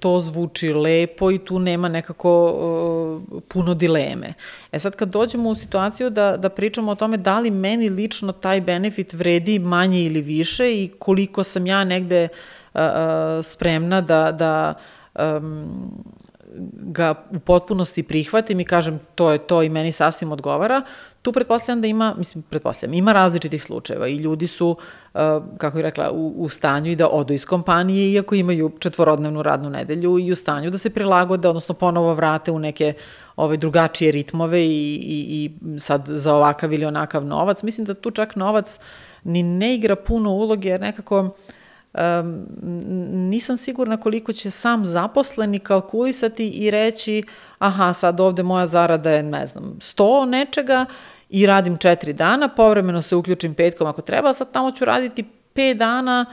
[0.00, 2.44] to zvuči lepo i tu nema nekako
[3.32, 4.34] uh, puno dileme.
[4.72, 8.32] E sad kad dođemo u situaciju da, da pričamo o tome da li meni lično
[8.32, 12.28] taj benefit vredi manje ili više i koliko sam ja negde
[12.74, 12.80] uh,
[13.42, 14.74] spremna da, da
[16.74, 20.82] ga u potpunosti prihvatim i kažem to je to i meni sasvim odgovara,
[21.22, 25.20] tu pretpostavljam da ima, mislim, pretpostavljam, ima različitih slučajeva i ljudi su, uh,
[25.58, 29.70] kako bih rekla, u, u stanju i da odu iz kompanije, iako imaju četvorodnevnu radnu
[29.70, 32.92] nedelju i u stanju da se prilagode, odnosno ponovo vrate u neke
[33.36, 37.62] ove drugačije ritmove i, i, i sad za ovakav ili onakav novac.
[37.62, 38.78] Mislim da tu čak novac
[39.24, 41.30] ni ne igra puno uloge, jer nekako uh,
[41.94, 42.46] um,
[43.30, 47.22] nisam sigurna koliko će sam zaposleni kalkulisati i reći
[47.58, 50.86] aha, sad ovde moja zarada je, ne znam, 100 nečega
[51.28, 55.24] i radim 4 dana, povremeno se uključim petkom ako treba, sad tamo ću raditi
[55.54, 56.26] 5 dana,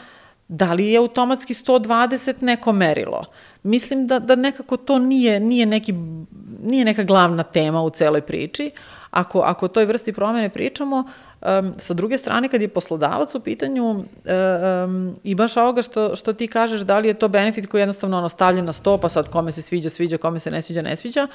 [0.48, 3.26] da li je automatski 120 neko merilo?
[3.63, 5.93] Mislim da, da nekako to nije, nije, neki,
[6.63, 8.72] nije neka glavna tema u celoj priči.
[9.12, 11.04] Ako, ako o toj vrsti promene pričamo,
[11.41, 16.34] Um, sa druge strane, kad je poslodavac u pitanju um, i baš ovoga što, što
[16.34, 19.10] ti kažeš, da li je to benefit koji je jednostavno ono stavljen na sto, pa
[19.10, 21.28] sad kome se sviđa, sviđa, kome se ne sviđa, ne sviđa,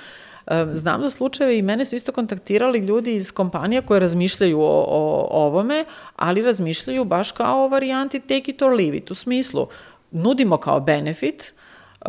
[0.46, 4.84] um, znam za slučajeve i mene su isto kontaktirali ljudi iz kompanija koje razmišljaju o,
[4.88, 5.84] o, o ovome,
[6.16, 9.66] ali razmišljaju baš kao o varijanti take it or leave it, u smislu
[10.10, 11.52] nudimo kao benefit,
[12.00, 12.08] uh,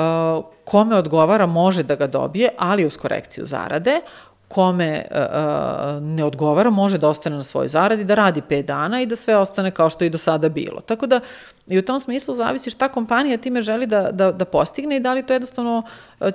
[0.65, 4.01] kome odgovara može da ga dobije, ali uz korekciju zarade,
[4.47, 9.05] kome uh, ne odgovara može da ostane na svojoj zaradi, da radi 5 dana i
[9.05, 10.81] da sve ostane kao što je i do sada bilo.
[10.81, 11.19] Tako da
[11.67, 15.13] i u tom smislu zavisi šta kompanija time želi da, da, da postigne i da
[15.13, 15.83] li to jednostavno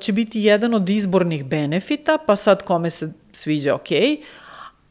[0.00, 3.90] će biti jedan od izbornih benefita, pa sad kome se sviđa ok,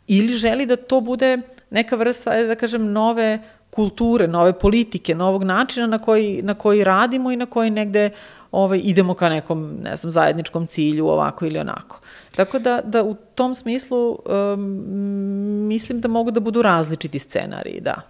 [0.07, 1.37] ili želi da to bude
[1.69, 7.31] neka vrsta, da kažem, nove kulture, nove politike, novog načina na koji, na koji radimo
[7.31, 8.09] i na koji negde
[8.51, 11.99] ovaj, idemo ka nekom, ne znam, zajedničkom cilju, ovako ili onako.
[12.35, 14.59] Tako da, da u tom smislu um,
[15.67, 18.01] mislim da mogu da budu različiti scenariji, da.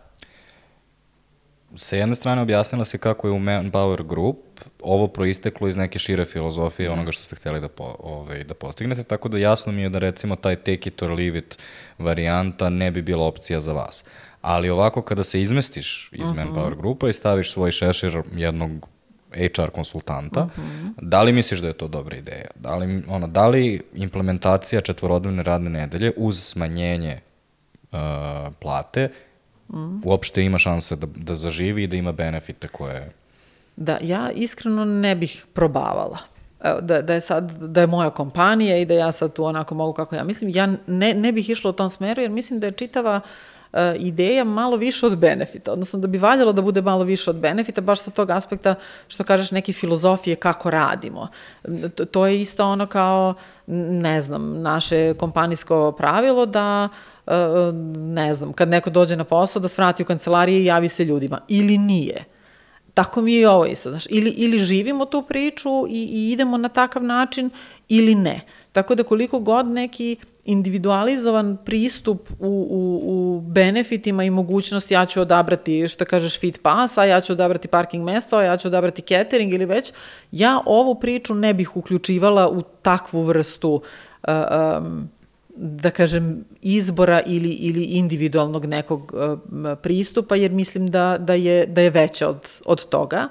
[1.76, 4.38] Sa jedne strane objasnila se kako je u Manpower Group
[4.82, 6.94] ovo proisteklo iz neke šire filozofije da.
[6.94, 10.00] onoga što ste hteli da, po, ovaj, da postignete, tako da jasno mi je da
[10.00, 11.60] recimo taj take it or leave it
[11.98, 14.06] varijanta ne bi bila opcija za vas.
[14.42, 16.40] Ali ovako kada se izmestiš iz uh mhm.
[16.40, 16.46] -huh.
[16.46, 18.88] Manpower Grupa i staviš svoj šešir jednog
[19.32, 20.44] HR konsultanta.
[20.44, 20.88] Uh mhm.
[20.88, 20.94] -huh.
[21.02, 22.48] Da li misliš da je to dobra ideja?
[22.56, 27.20] Da li, ono, da li implementacija četvorodnevne radne nedelje uz smanjenje
[27.92, 28.00] uh,
[28.60, 29.10] plate
[29.70, 29.86] uh mhm.
[29.86, 30.02] -huh.
[30.04, 33.12] uopšte ima šanse da, da zaživi i da ima benefite koje...
[33.76, 36.18] Da, ja iskreno ne bih probavala.
[36.82, 39.94] Da, da je sad, da je moja kompanija i da ja sad tu onako mogu
[39.94, 40.52] kako ja mislim.
[40.54, 43.30] Ja ne, ne bih išla u tom smeru jer mislim da je čitava uh,
[44.00, 47.82] ideja malo više od benefita, odnosno da bi valjalo da bude malo više od benefita,
[47.82, 48.76] baš sa tog aspekta
[49.08, 51.28] što kažeš neke filozofije kako radimo.
[52.12, 53.34] To je isto ono kao,
[53.68, 56.90] ne znam, naše kompanijsko pravilo da
[57.28, 57.34] e,
[57.98, 61.40] ne znam, kad neko dođe na posao da svrati u kancelarije i javi se ljudima.
[61.48, 62.26] Ili nije.
[62.94, 66.58] Tako mi je i ovo isto, znaš, ili, ili živimo tu priču i, i idemo
[66.58, 67.50] na takav način
[67.88, 68.42] ili ne.
[68.72, 70.16] Tako da koliko god neki
[70.50, 76.98] individualizovan pristup u, u, u benefitima i mogućnosti ja ću odabrati, što kažeš, fit pass,
[76.98, 79.94] a ja ću odabrati parking mesto, a ja ću odabrati catering ili već,
[80.32, 84.34] ja ovu priču ne bih uključivala u takvu vrstu uh,
[84.78, 85.10] um,
[85.56, 89.40] da kažem, izbora ili, ili individualnog nekog uh,
[89.82, 93.28] pristupa, jer mislim da, da, je, da je veća od, od toga.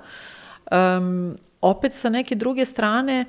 [0.71, 3.25] Um, opet sa neke druge strane,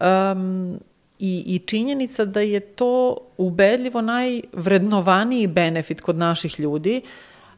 [0.00, 0.80] um,
[1.20, 7.02] i, i činjenica da je to ubedljivo najvrednovaniji benefit kod naših ljudi,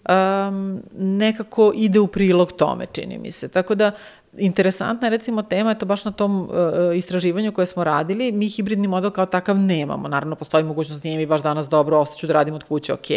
[0.09, 3.49] um, nekako ide u prilog tome, čini mi se.
[3.49, 3.91] Tako da,
[4.39, 6.49] interesantna je recimo tema, je to baš na tom uh,
[6.97, 10.09] istraživanju koje smo radili, mi hibridni model kao takav nemamo.
[10.09, 13.09] Naravno, postoji mogućnost, nije mi baš danas dobro, ostaću da radim od kuće, ok,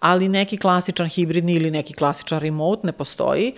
[0.00, 3.52] ali neki klasičan hibridni ili neki klasičan remote ne postoji.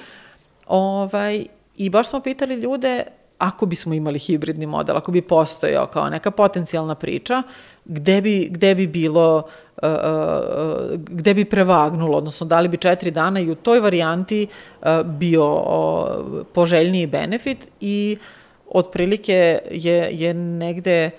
[0.67, 3.03] Ovaj, I baš smo pitali ljude
[3.39, 7.43] ako bismo imali hibridni model, ako bi postojao kao neka potencijalna priča,
[7.85, 9.37] gde bi, gde bi bilo,
[9.83, 14.47] uh, uh, gde bi prevagnulo, odnosno da li bi četiri dana i u toj varijanti
[14.81, 18.17] uh, bio uh, poželjniji benefit i
[18.71, 21.11] otprilike je, je negde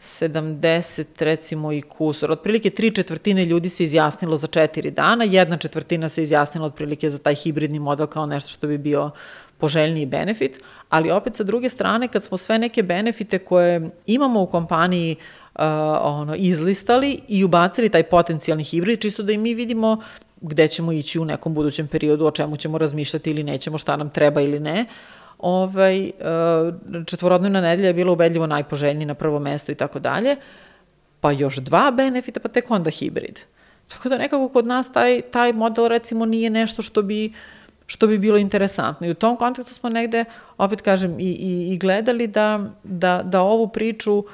[0.00, 2.32] 70 recimo i kusor.
[2.32, 7.18] Otprilike tri četvrtine ljudi se izjasnilo za četiri dana, jedna četvrtina se izjasnila otprilike za
[7.18, 9.10] taj hibridni model kao nešto što bi bio
[9.58, 14.46] poželjniji benefit, ali opet sa druge strane kad smo sve neke benefite koje imamo u
[14.46, 15.16] kompaniji
[15.54, 15.62] uh,
[16.02, 20.00] ono, izlistali i ubacili taj potencijalni hibrid, čisto da i mi vidimo
[20.40, 24.10] gde ćemo ići u nekom budućem periodu, o čemu ćemo razmišljati ili nećemo, šta nam
[24.10, 24.84] treba ili ne.
[25.38, 30.36] Ovaj, uh, četvorodnevna nedelja je bila ubedljivo najpoželjniji na prvo mesto i tako dalje,
[31.20, 33.40] pa još dva benefita, pa tek onda hibrid.
[33.88, 37.57] Tako da nekako kod nas taj, taj model recimo nije nešto što bi uh,
[37.90, 39.06] što bi bilo interesantno.
[39.06, 40.24] I u tom kontekstu smo negde,
[40.58, 44.24] opet kažem, i, i, i gledali da, da, da ovu priču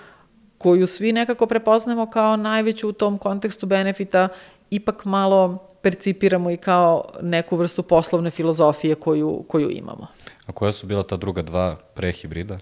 [0.59, 4.29] koju svi nekako prepoznamo kao najveću u tom kontekstu benefita,
[4.71, 10.07] ipak malo percipiramo i kao neku vrstu poslovne filozofije koju, koju imamo.
[10.47, 12.59] A koja su bila ta druga dva prehibrida?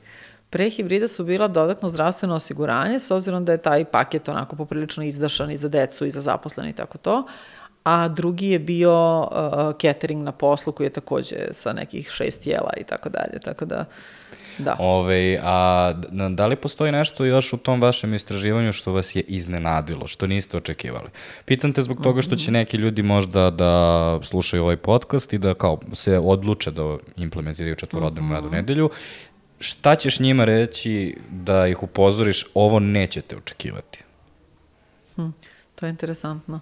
[0.51, 5.05] Pre hibrida su bila dodatno zdravstveno osiguranje, s obzirom da je taj paket onako poprilično
[5.05, 7.27] izdašan i za decu i za zaposleni i tako to,
[7.85, 9.29] a drugi je bio uh,
[9.81, 13.85] catering na poslu koji je takođe sa nekih šest jela i tako dalje, tako da
[14.59, 14.77] Da.
[14.79, 15.93] Ove, a
[16.31, 20.57] da li postoji nešto još u tom vašem istraživanju što vas je iznenadilo, što niste
[20.57, 21.09] očekivali?
[21.45, 25.55] Pitam te zbog toga što će neki ljudi možda da slušaju ovaj podcast i da
[25.55, 28.43] kao se odluče da implementiraju četvorodnevnu uh -huh.
[28.43, 28.91] radu nedelju.
[29.59, 34.05] Šta ćeš njima reći da ih upozoriš, ovo nećete očekivati?
[35.15, 35.29] Hm,
[35.75, 36.61] to je interesantno.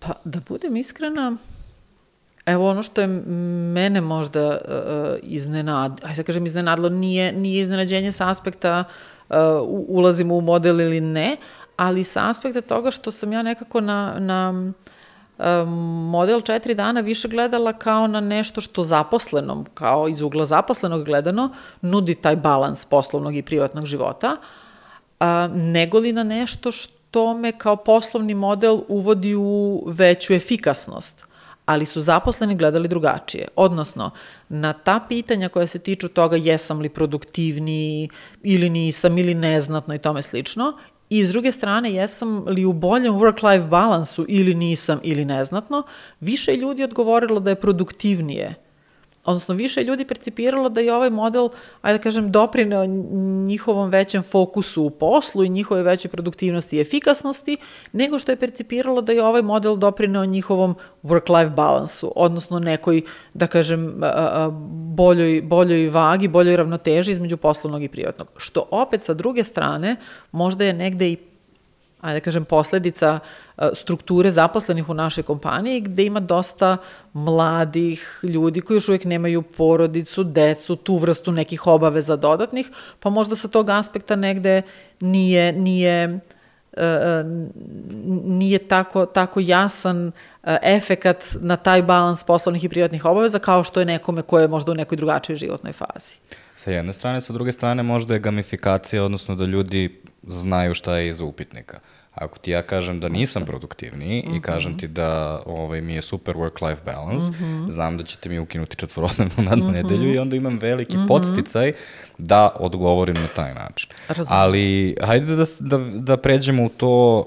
[0.00, 1.36] Pa, da budem iskrena,
[2.46, 8.12] Evo ono što je mene možda uh, iznenad, ajde da kažem iznenadilo, nije, nije iznenađenje
[8.12, 8.84] sa aspekta
[9.28, 9.36] uh,
[9.88, 11.36] ulazimo u model ili ne,
[11.76, 14.72] ali sa aspekta toga što sam ja nekako na, na
[16.10, 21.50] model četiri dana više gledala kao na nešto što zaposlenom, kao iz ugla zaposlenog gledano,
[21.80, 24.36] nudi taj balans poslovnog i privatnog života,
[25.20, 26.99] uh, nego li na nešto što
[27.40, 31.30] me kao poslovni model uvodi u veću efikasnost
[31.66, 33.48] ali su zaposleni gledali drugačije.
[33.56, 34.10] Odnosno,
[34.48, 38.08] na ta pitanja koja se tiču toga jesam li produktivniji
[38.42, 40.72] ili nisam ili neznatno i tome slično,
[41.10, 45.82] I s druge strane, jesam li u boljem work-life balansu ili nisam ili neznatno,
[46.20, 48.54] više ljudi odgovorilo da je produktivnije
[49.24, 51.48] odnosno više ljudi percipiralo da je ovaj model,
[51.82, 52.86] ajde da kažem, doprineo
[53.46, 57.56] njihovom većem fokusu u poslu i njihove veće produktivnosti i efikasnosti,
[57.92, 63.02] nego što je percipiralo da je ovaj model doprineo njihovom work-life balansu, odnosno nekoj,
[63.34, 64.00] da kažem,
[64.96, 68.28] boljoj, boljoj vagi, boljoj ravnoteži između poslovnog i privatnog.
[68.36, 69.96] Što opet sa druge strane
[70.32, 71.29] možda je negde i
[72.00, 73.18] ajde da kažem, posledica
[73.58, 76.76] e, strukture zaposlenih u našoj kompaniji, gde ima dosta
[77.12, 82.70] mladih ljudi koji još uvijek nemaju porodicu, decu, tu vrstu nekih obaveza dodatnih,
[83.00, 84.62] pa možda sa tog aspekta negde
[85.00, 86.20] nije, nije
[86.76, 87.24] e, e,
[88.24, 90.12] nije tako, tako jasan
[90.62, 94.72] efekat na taj balans poslovnih i privatnih obaveza kao što je nekome ko je možda
[94.72, 96.18] u nekoj drugačijoj životnoj fazi.
[96.60, 101.08] Sa jedne strane, sa druge strane možda je gamifikacija, odnosno da ljudi znaju šta je
[101.08, 101.80] iza upitnika.
[102.14, 104.34] Ako ti ja kažem da nisam produktivniji uh -huh.
[104.34, 104.42] i mhm.
[104.42, 107.44] kažem ti da ovaj, mi je super work-life balance, mhm.
[107.44, 107.70] -huh.
[107.70, 109.60] znam da ćete mi ukinuti četvorodnevnu uh mhm.
[109.60, 109.72] -huh.
[109.72, 111.08] nedelju i onda imam veliki uh -huh.
[111.08, 111.72] podsticaj
[112.18, 113.90] da odgovorim na taj način.
[114.08, 114.40] Razumem.
[114.40, 117.24] Ali hajde da, da, da pređemo u to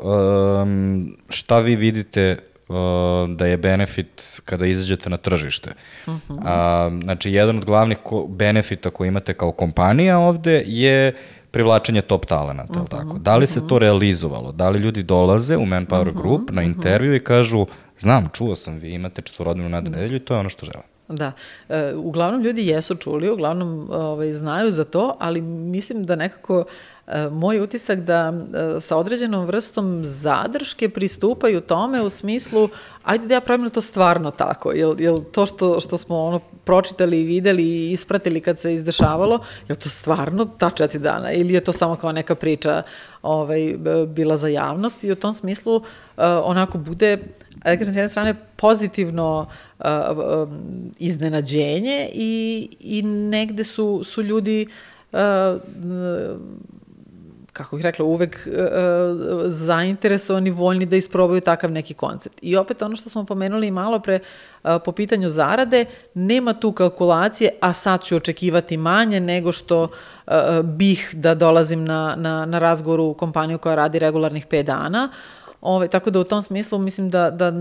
[0.63, 2.37] um, šta vi vidite
[3.35, 5.73] da je benefit kada izađete na tržište.
[6.07, 6.39] Uh -huh.
[6.45, 11.13] A, znači, jedan od glavnih ko benefita koji imate kao kompanija ovde je
[11.51, 13.19] privlačenje top talenata, uh -huh, tako?
[13.19, 14.51] Da li uh se to realizovalo?
[14.51, 17.65] Da li ljudi dolaze u Manpower uh -huh, Group na intervju i kažu,
[17.97, 20.83] znam, čuo sam, vi imate četvorodnevnu nadu nedelju i to je ono što želim.
[21.07, 21.31] Da.
[21.69, 26.65] E, uglavnom ljudi jesu čuli, uglavnom ovaj, znaju za to, ali mislim da nekako E,
[27.31, 28.33] moj utisak da
[28.77, 32.69] e, sa određenom vrstom zadrške pristupaju tome u smislu
[33.03, 37.21] ajde da ja pravim to stvarno tako, jel, jel to što, što smo ono pročitali
[37.21, 41.59] i videli i ispratili kad se izdešavalo, je to stvarno ta četiri dana ili je
[41.59, 42.83] to samo kao neka priča
[43.21, 43.75] ovaj,
[44.07, 45.03] bila za javnost?
[45.03, 45.83] I u tom smislu uh,
[46.43, 47.17] onako bude,
[47.63, 49.47] da kažem, s jedne strane pozitivno
[49.79, 50.49] uh, uh,
[50.99, 54.67] iznenađenje i, i negde su, su ljudi
[57.53, 58.53] kako bih rekla, uvek uh,
[59.45, 62.39] zainteresovani, voljni da isprobaju takav neki koncept.
[62.41, 64.19] I opet ono što smo pomenuli malo pre
[64.63, 70.33] uh, po pitanju zarade, nema tu kalkulacije, a sad ću očekivati manje nego što uh,
[70.63, 75.09] bih da dolazim na, na, na razgovor u kompaniju koja radi regularnih 5 dana.
[75.65, 77.53] Ove, tako da u tom smislu mislim da, da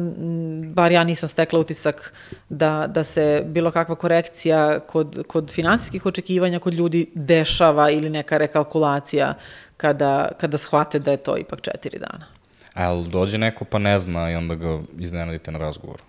[0.74, 2.12] bar ja nisam stekla utisak
[2.49, 8.38] da, da se bilo kakva korekcija kod, kod finansijskih očekivanja kod ljudi dešava ili neka
[8.38, 9.34] rekalkulacija
[9.82, 12.26] kada, kada shvate da je to ipak četiri dana.
[12.74, 16.02] Ali dođe neko pa ne zna i onda ga iznenadite na razgovoru?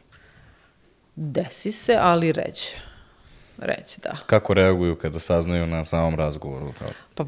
[1.15, 2.77] Desi se, ali ređe.
[3.57, 4.17] Reći, da.
[4.25, 6.73] Kako reaguju kada saznaju na samom razgovoru?
[6.79, 6.87] Kao...
[7.15, 7.25] Pa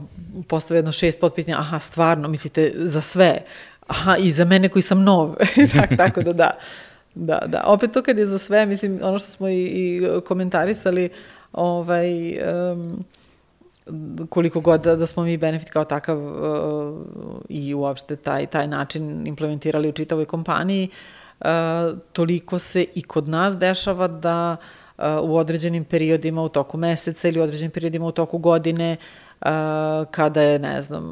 [0.47, 3.41] postave jedno šest potpitanja, aha, stvarno, mislite, za sve?
[3.87, 5.35] Aha, i za mene koji sam nov.
[5.75, 6.51] tako, tako da da.
[7.15, 7.63] Da, da.
[7.65, 11.09] Opet to kad je za sve, mislim, ono što smo i, i komentarisali,
[11.53, 12.37] ovaj,
[12.71, 13.05] um,
[14.29, 17.01] koliko god da, da smo mi benefit kao takav uh,
[17.49, 20.89] i uopšte taj, taj način implementirali u čitavoj kompaniji,
[22.13, 24.57] toliko se i kod nas dešava da
[25.21, 28.97] u određenim periodima u toku meseca ili u određenim periodima u toku godine
[30.11, 31.05] kada je, ne znam,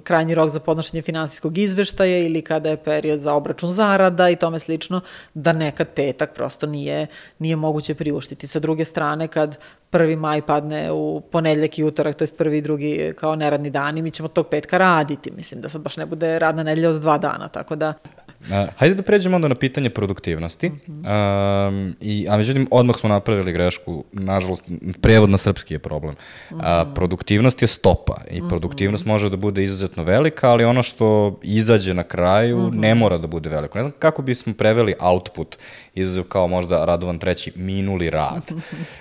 [0.00, 4.58] krajnji rok za podnošenje finansijskog izveštaja ili kada je period za obračun zarada i tome
[4.58, 5.00] slično,
[5.34, 7.06] da nekad petak prosto nije,
[7.38, 8.46] nije moguće priuštiti.
[8.46, 9.58] Sa druge strane, kad
[9.92, 10.16] 1.
[10.16, 14.02] maj padne u ponedljak i utorak, to je prvi i drugi kao neradni dan i
[14.02, 15.30] mi ćemo tog petka raditi.
[15.30, 17.92] Mislim da sad baš ne bude radna nedelja od dva dana, tako da
[18.40, 20.68] Uh, hajde da pređemo onda na pitanje produktivnosti.
[20.68, 21.68] Mm -hmm.
[21.68, 24.04] um, i, a međutim, odmah smo napravili grešku.
[24.12, 24.64] Nažalost,
[25.00, 26.14] prevod na srpski je problem.
[26.14, 26.82] Mm -hmm.
[26.82, 29.12] uh, produktivnost je stopa i produktivnost mm -hmm.
[29.12, 32.80] može da bude izuzetno velika, ali ono što izađe na kraju mm -hmm.
[32.80, 33.78] ne mora da bude veliko.
[33.78, 35.56] Ne znam kako bismo preveli output,
[35.94, 38.52] izuzev kao možda Radovan treći, minuli rad.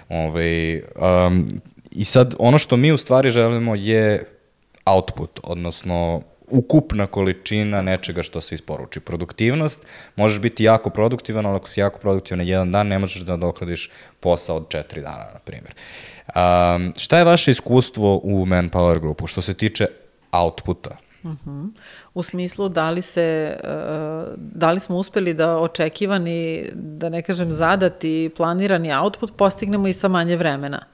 [0.09, 0.81] Ove, ovaj,
[1.27, 1.47] um,
[1.91, 4.23] I sad, ono što mi u stvari želimo je
[4.85, 8.99] output, odnosno ukupna količina nečega što se isporuči.
[8.99, 9.85] Produktivnost,
[10.15, 13.89] možeš biti jako produktivan, ali ako si jako produktivan jedan dan, ne možeš da dokladiš
[14.19, 15.73] posao od četiri dana, na primjer.
[16.27, 19.87] Um, šta je vaše iskustvo u Manpower grupu što se tiče
[20.31, 20.97] outputa?
[21.23, 21.49] Uh mhm.
[21.49, 21.69] -huh.
[22.13, 27.51] U smislu da li se, uh, da li smo uspeli da očekivani, da ne kažem
[27.51, 30.85] zadati, planirani output postignemo i sa manje vremena.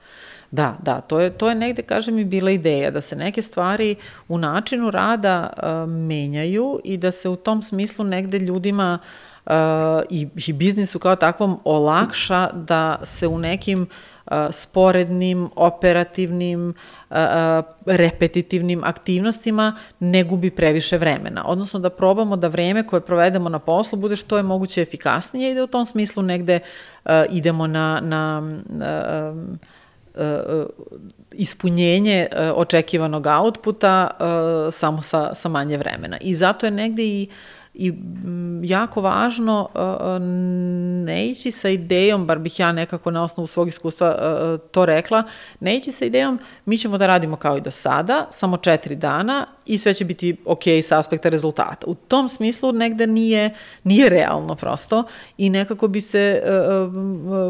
[0.52, 3.94] Da, da, to je, to je negde, kažem, i bila ideja, da se neke stvari
[4.28, 8.98] u načinu rada uh, menjaju i da se u tom smislu negde ljudima
[9.46, 9.52] uh,
[10.10, 13.86] i, i biznisu kao takvom olakša da se u nekim
[14.26, 16.74] uh, sporednim, operativnim,
[17.10, 17.16] uh,
[17.86, 21.44] repetitivnim aktivnostima ne gubi previše vremena.
[21.46, 25.54] Odnosno da probamo da vreme koje provedemo na poslu bude što je moguće efikasnije i
[25.54, 26.60] da u tom smislu negde
[27.04, 29.58] uh, idemo na, na uh,
[31.32, 36.18] ispunjenje e, očekivanog outputa e, samo sa, sa manje vremena.
[36.20, 37.28] I zato je negde i
[37.74, 37.92] i
[38.62, 39.68] jako važno
[41.04, 44.16] ne ići sa idejom, bar bih ja nekako na osnovu svog iskustva
[44.70, 45.22] to rekla,
[45.60, 49.46] ne ići sa idejom mi ćemo da radimo kao i do sada, samo četiri dana
[49.66, 51.86] i sve će biti ok sa aspekta rezultata.
[51.86, 53.54] U tom smislu negde nije,
[53.84, 55.04] nije realno prosto
[55.38, 56.42] i nekako bi se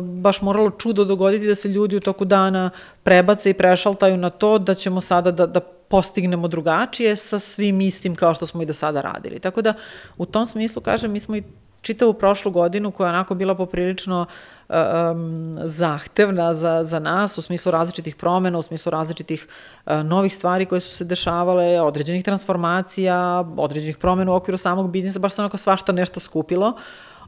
[0.03, 2.71] baš moralo čudo dogoditi da se ljudi u toku dana
[3.03, 5.61] prebace i prešaltaju na to da ćemo sada da, da
[5.93, 9.39] postignemo drugačije sa svim istim kao što smo i do sada radili.
[9.39, 9.75] Tako da
[10.17, 11.43] u tom smislu, kažem, mi smo i
[11.83, 17.73] čitavu prošlu godinu koja je onako bila poprilično um, zahtevna za, za nas u smislu
[17.73, 23.99] različitih promena, u smislu različitih uh, novih stvari koje su se dešavale, određenih transformacija, određenih
[23.99, 26.73] promena u okviru samog biznisa, baš se onako svašta nešto skupilo.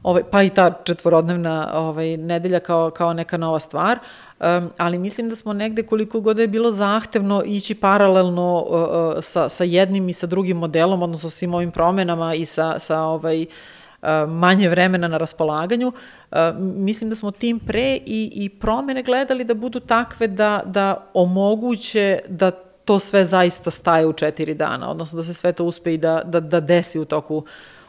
[0.05, 3.99] Ovaj, pa i ta četvorodnevna ovaj, nedelja kao, kao neka nova stvar,
[4.39, 9.23] um, ali mislim da smo negde koliko god je bilo zahtevno ići paralelno uh, uh,
[9.23, 13.01] sa, sa jednim i sa drugim modelom, odnosno sa svim ovim promenama i sa, sa
[13.01, 19.03] ovaj, uh, manje vremena na raspolaganju, uh, mislim da smo tim pre i, i promene
[19.03, 22.51] gledali da budu takve da, da omoguće da
[22.85, 26.21] to sve zaista staje u četiri dana, odnosno da se sve to uspe i da,
[26.25, 27.43] da, da desi u toku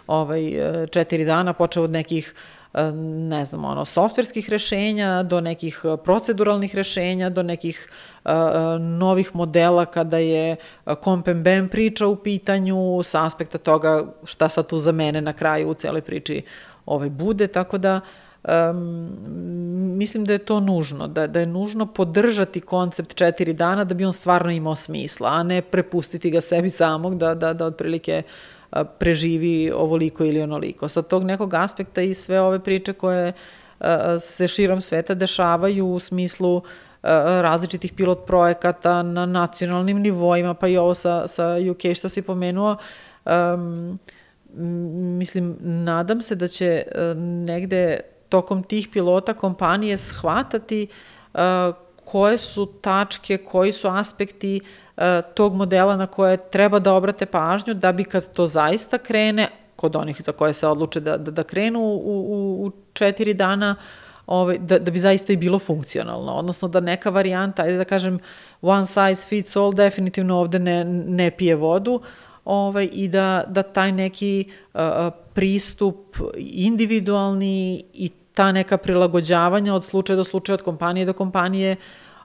[0.07, 0.53] ovaj,
[0.91, 2.35] četiri dana, počeo od nekih
[2.77, 7.89] E, ne znam, ono, softverskih rešenja, do nekih e, proceduralnih rešenja, do nekih
[8.25, 8.31] uh,
[8.81, 10.57] novih modela kada je
[11.05, 15.33] comp and bam priča u pitanju sa aspekta toga šta sad tu za mene na
[15.33, 16.43] kraju u celoj priči
[16.87, 18.01] ovaj, bude, tako da
[18.45, 19.11] um,
[19.99, 24.05] mislim da je to nužno, da, da je nužno podržati koncept četiri dana da bi
[24.05, 28.56] on stvarno imao smisla, a ne prepustiti ga sebi samog da, da, da otprilike uh,
[28.99, 30.89] preživi ovoliko ili onoliko.
[30.89, 33.33] Sa tog nekog aspekta i sve ove priče koje
[34.21, 36.63] se širom sveta dešavaju u smislu
[37.43, 42.77] različitih pilot projekata na nacionalnim nivoima, pa i ovo sa, sa UK što si pomenuo,
[43.25, 43.99] um,
[45.19, 46.83] mislim, nadam se da će
[47.47, 50.89] negde tokom tih pilota kompanije shvatati
[51.35, 51.41] uh,
[52.07, 54.61] koje su tačke, koji su aspekti
[54.97, 59.49] E, tog modela na koje treba da obrate pažnju da bi kad to zaista krene,
[59.77, 63.75] kod onih za koje se odluče da, da, da krenu u, u, u četiri dana,
[64.27, 66.33] ovaj, da, da bi zaista i bilo funkcionalno.
[66.33, 68.19] Odnosno da neka varijanta, ajde da kažem
[68.63, 72.01] one size fits all, definitivno ovde ne, ne pije vodu
[72.45, 74.81] ovaj, i da, da taj neki uh,
[75.35, 81.77] pristup individualni i ta neka prilagođavanja od slučaja do slučaja, od kompanije do kompanije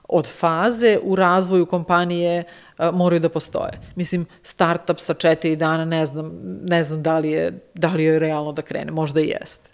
[0.08, 2.44] od faze u razvoju kompanije
[2.78, 3.72] a, moraju da postoje.
[3.96, 6.32] Mislim, startup sa četiri dana, ne znam,
[6.62, 9.70] ne znam da li je, da li je realno da krene, možda i jeste.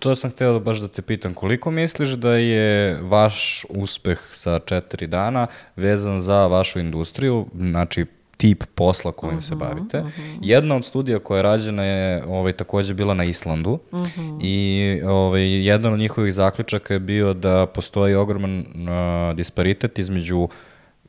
[0.00, 4.58] To sam hteo da baš da te pitam, koliko misliš da je vaš uspeh sa
[4.58, 8.06] četiri dana vezan za vašu industriju, znači
[8.40, 10.00] tip posla kojim uh -huh, se bavite.
[10.00, 10.38] Uh -huh.
[10.42, 14.38] Jedna od studija koja je rađena je ovaj, takođe bila na Islandu uh -huh.
[14.42, 20.48] i ovaj, jedan od njihovih zaključaka je bio da postoji ogroman uh, disparitet između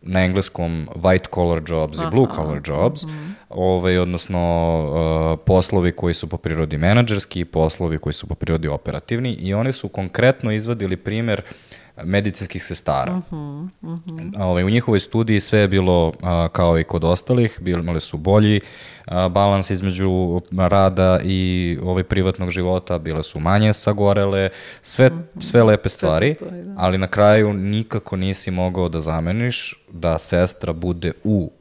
[0.01, 3.33] na engleskom white collar jobs Aha, i blue collar jobs, uh -huh.
[3.49, 4.39] ovaj, odnosno
[4.83, 9.53] uh, poslovi koji su po prirodi menadžerski i poslovi koji su po prirodi operativni i
[9.53, 13.15] oni su konkretno izvadili primer uh, medicinskih sestara.
[13.15, 14.41] Uh -huh, uh -huh.
[14.43, 18.59] Ovaj, u njihovoj studiji sve je bilo a, kao i kod ostalih, imali su bolji
[19.05, 24.49] a, balans između rada i ovaj privatnog života, bile su manje sagorele,
[24.81, 25.41] sve, uh -huh.
[25.41, 26.73] sve lepe stvari, sve stoji, da.
[26.77, 31.51] ali na kraju nikako nisi mogao da zameniš da sestra bude u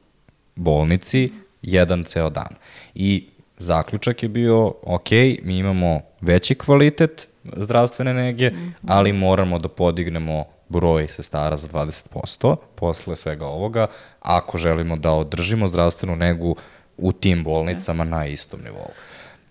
[0.57, 1.29] bolnici
[1.63, 2.55] jedan ceo dan.
[2.95, 3.27] I
[3.59, 5.11] zaključak je bio, ok,
[5.43, 8.71] mi imamo veći kvalitet, zdravstvene nege, -hmm.
[8.87, 13.87] ali moramo da podignemo broj sestara za 20% posle svega ovoga,
[14.21, 16.57] ako želimo da održimo zdravstvenu negu
[16.97, 18.91] u tim bolnicama na istom nivou.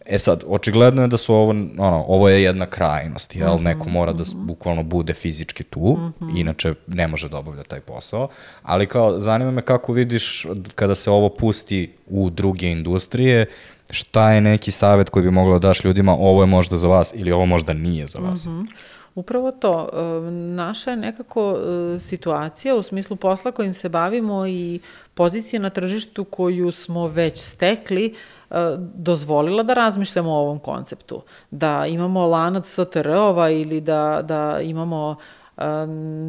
[0.05, 3.53] E sad, očigledno je da su ovo, ono, ovo je jedna krajnost, jel?
[3.53, 4.45] Mm -hmm, Neko mora da mhm.
[4.45, 6.39] bukvalno bude fizički tu, mm -hmm.
[6.39, 8.27] inače ne može da obavlja taj posao,
[8.63, 10.45] ali kao, zanima me kako vidiš
[10.75, 13.45] kada se ovo pusti u druge industrije,
[13.91, 17.13] šta je neki savet koji bi mogla da daš ljudima, ovo je možda za vas
[17.15, 18.45] ili ovo možda nije za vas?
[18.45, 18.67] Mm -hmm.
[19.15, 19.89] Upravo to.
[19.93, 24.79] E, naša je nekako e, situacija u smislu posla kojim se bavimo i
[25.13, 28.15] pozicije na tržištu koju smo već stekli
[28.49, 28.55] e,
[28.93, 31.21] dozvolila da razmišljamo o ovom konceptu.
[31.51, 35.15] Da imamo lanac STR-ova ili da, da imamo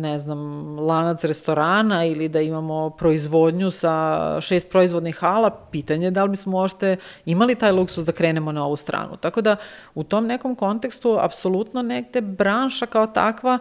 [0.01, 6.25] ne znam, lanac restorana ili da imamo proizvodnju sa šest proizvodnih hala, pitanje je da
[6.25, 9.17] li bismo ošte imali taj luksus da krenemo na ovu stranu.
[9.17, 9.57] Tako da
[9.95, 13.59] u tom nekom kontekstu apsolutno negde branša kao takva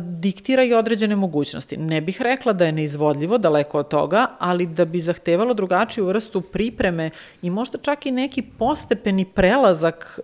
[0.00, 1.76] diktira i određene mogućnosti.
[1.76, 6.40] Ne bih rekla da je neizvodljivo, daleko od toga, ali da bi zahtevalo drugačiju vrstu
[6.40, 7.10] pripreme
[7.42, 10.20] i možda čak i neki postepeni prelazak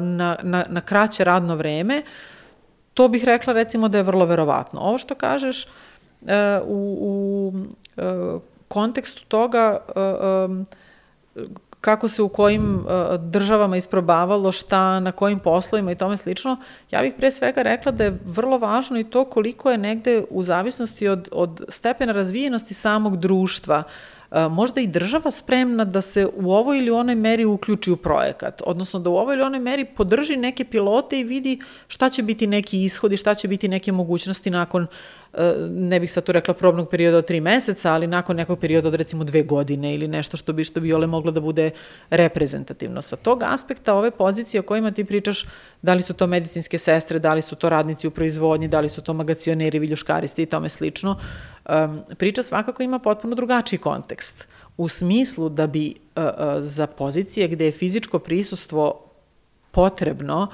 [0.00, 2.31] na, na, na kraće radno vreme, uh,
[2.94, 4.80] to bih rekla recimo da je vrlo verovatno.
[4.80, 5.68] Ovo što kažeš e,
[6.66, 7.52] u, u
[7.96, 8.02] e,
[8.68, 11.44] kontekstu toga e,
[11.80, 12.84] kako se u kojim
[13.18, 16.56] državama isprobavalo šta, na kojim poslovima i tome slično,
[16.90, 20.42] ja bih pre svega rekla da je vrlo važno i to koliko je negde u
[20.42, 23.82] zavisnosti od, od stepena razvijenosti samog društva
[24.50, 29.00] možda i država spremna da se u ovoj ili onoj meri uključi u projekat, odnosno
[29.00, 32.84] da u ovoj ili onoj meri podrži neke pilote i vidi šta će biti neki
[32.84, 34.86] ishodi, šta će biti neke mogućnosti nakon,
[35.34, 38.88] e, ne bih sad tu rekla probnog perioda od tri meseca, ali nakon nekog perioda
[38.88, 41.70] od recimo dve godine ili nešto što bi, što bi ole moglo da bude
[42.10, 43.02] reprezentativno.
[43.02, 45.46] Sa tog aspekta ove pozicije o kojima ti pričaš,
[45.82, 48.88] da li su to medicinske sestre, da li su to radnici u proizvodnji, da li
[48.88, 51.16] su to magacioneri, viljuškaristi i tome slično,
[51.68, 54.46] um, priča svakako ima potpuno drugačiji kontekst.
[54.76, 56.22] U smislu da bi uh,
[56.60, 59.04] za pozicije gde je fizičko prisustvo
[59.70, 60.48] potrebno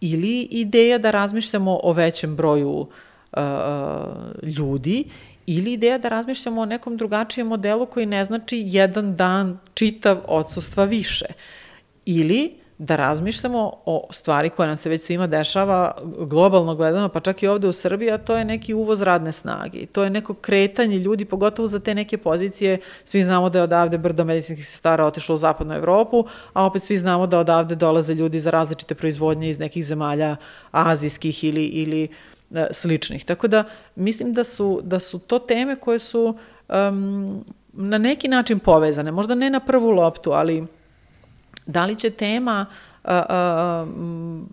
[0.00, 3.38] ili ideja da razmišljamo o većem broju uh,
[4.42, 5.04] ljudi
[5.46, 10.84] ili ideja da razmišljamo o nekom drugačijem modelu koji ne znači jedan dan čitav odsustva
[10.84, 11.26] više.
[12.06, 17.42] Ili da razmišljamo o stvari koja nam se već svima dešava globalno gledano, pa čak
[17.42, 19.86] i ovde u Srbiji, a to je neki uvoz radne snage.
[19.86, 22.78] To je neko kretanje ljudi, pogotovo za te neke pozicije.
[23.04, 26.96] Svi znamo da je odavde brdo medicinskih sestara otišlo u zapadnu Evropu, a opet svi
[26.96, 30.36] znamo da odavde dolaze ljudi za različite proizvodnje iz nekih zemalja
[30.70, 32.08] azijskih ili, ili
[32.54, 33.24] e, sličnih.
[33.24, 33.64] Tako da
[33.96, 36.34] mislim da su, da su to teme koje su
[36.68, 39.10] um, na neki način povezane.
[39.10, 40.66] Možda ne na prvu loptu, ali
[41.66, 42.66] Da li će tema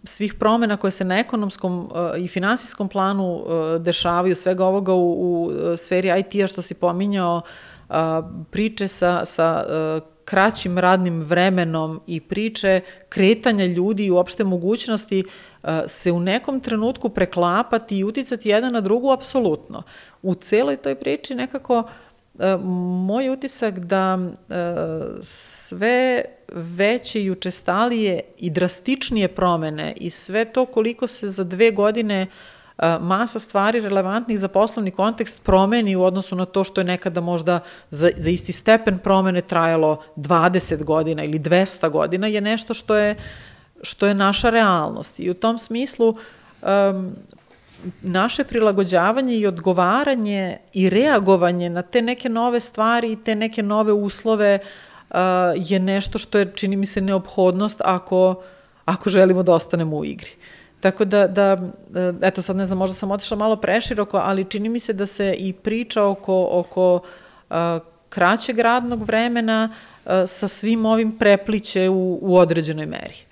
[0.04, 3.44] svih promena koje se na ekonomskom i finansijskom planu
[3.80, 7.42] dešavaju, svega ovoga u, u sferi IT-a što si pominjao,
[8.52, 15.24] priče sa, sa a, kraćim radnim vremenom i priče kretanja ljudi i uopšte mogućnosti
[15.88, 19.84] se u nekom trenutku preklapati i uticati jedan na drugu, apsolutno.
[20.22, 22.05] U celoj toj priči nekako uh, E,
[23.06, 24.56] moj utisak da e,
[25.22, 32.22] sve veće i učestalije i drastičnije promene i sve to koliko se za dve godine
[32.22, 32.28] e,
[33.02, 37.60] masa stvari relevantnih za poslovni kontekst promeni u odnosu na to što je nekada možda
[37.90, 43.16] za, za isti stepen promene trajalo 20 godina ili 200 godina je nešto što je,
[43.82, 45.20] što je naša realnost.
[45.20, 46.10] I u tom smislu
[46.62, 47.16] um,
[48.02, 53.94] naše prilagođavanje i odgovaranje i reagovanje na te neke nove stvari i te neke nove
[53.94, 54.60] uslove
[55.10, 55.18] uh,
[55.56, 58.42] je nešto što je, čini mi se, neophodnost ako,
[58.86, 60.32] ako želimo da ostanemo u igri.
[60.80, 64.70] Tako da, da, uh, eto sad ne znam, možda sam otišla malo preširoko, ali čini
[64.70, 67.00] mi se da se i priča oko, oko
[67.50, 67.56] uh,
[68.10, 69.70] kraćeg radnog vremena
[70.28, 73.26] sa svim ovim prepliće u, u određenoj meri.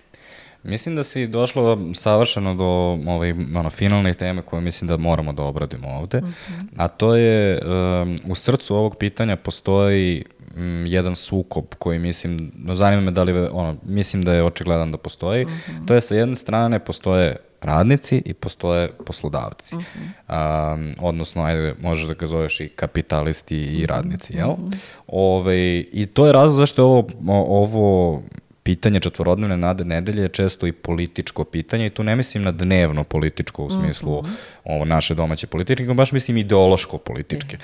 [0.63, 2.63] Mislim da si došlo savršeno do
[3.11, 6.31] ovaj, ono, finalne teme koje mislim da moramo da obradimo ovde, uh mhm.
[6.31, 6.67] -huh.
[6.77, 10.23] a to je um, u srcu ovog pitanja postoji
[10.55, 14.97] um, jedan sukob koji mislim, zanima me da li, ono, mislim da je očigledan da
[14.97, 15.71] postoji, uh mhm.
[15.71, 15.87] -huh.
[15.87, 19.75] to je sa jedne strane postoje radnici i postoje poslodavci.
[19.75, 19.81] Uh
[20.27, 20.73] -huh.
[20.73, 24.49] um, odnosno, ajde, možeš da ga zoveš i kapitalisti i radnici, jel?
[24.49, 24.77] Uh -huh.
[25.07, 27.07] Ove, ovaj, I to je razlog zašto je ovo,
[27.47, 28.21] ovo
[28.63, 33.03] pitanje četvorodnevne nade nedelje je često i političko pitanje i tu ne mislim na dnevno
[33.03, 34.35] političko u smislu mm -hmm.
[34.63, 37.57] ovo, naše domaće politike, nego baš mislim ideološko političke.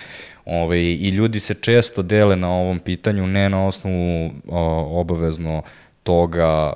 [0.46, 5.62] Ove, ovaj, I ljudi se često dele na ovom pitanju ne na osnovu o, obavezno
[6.04, 6.74] toga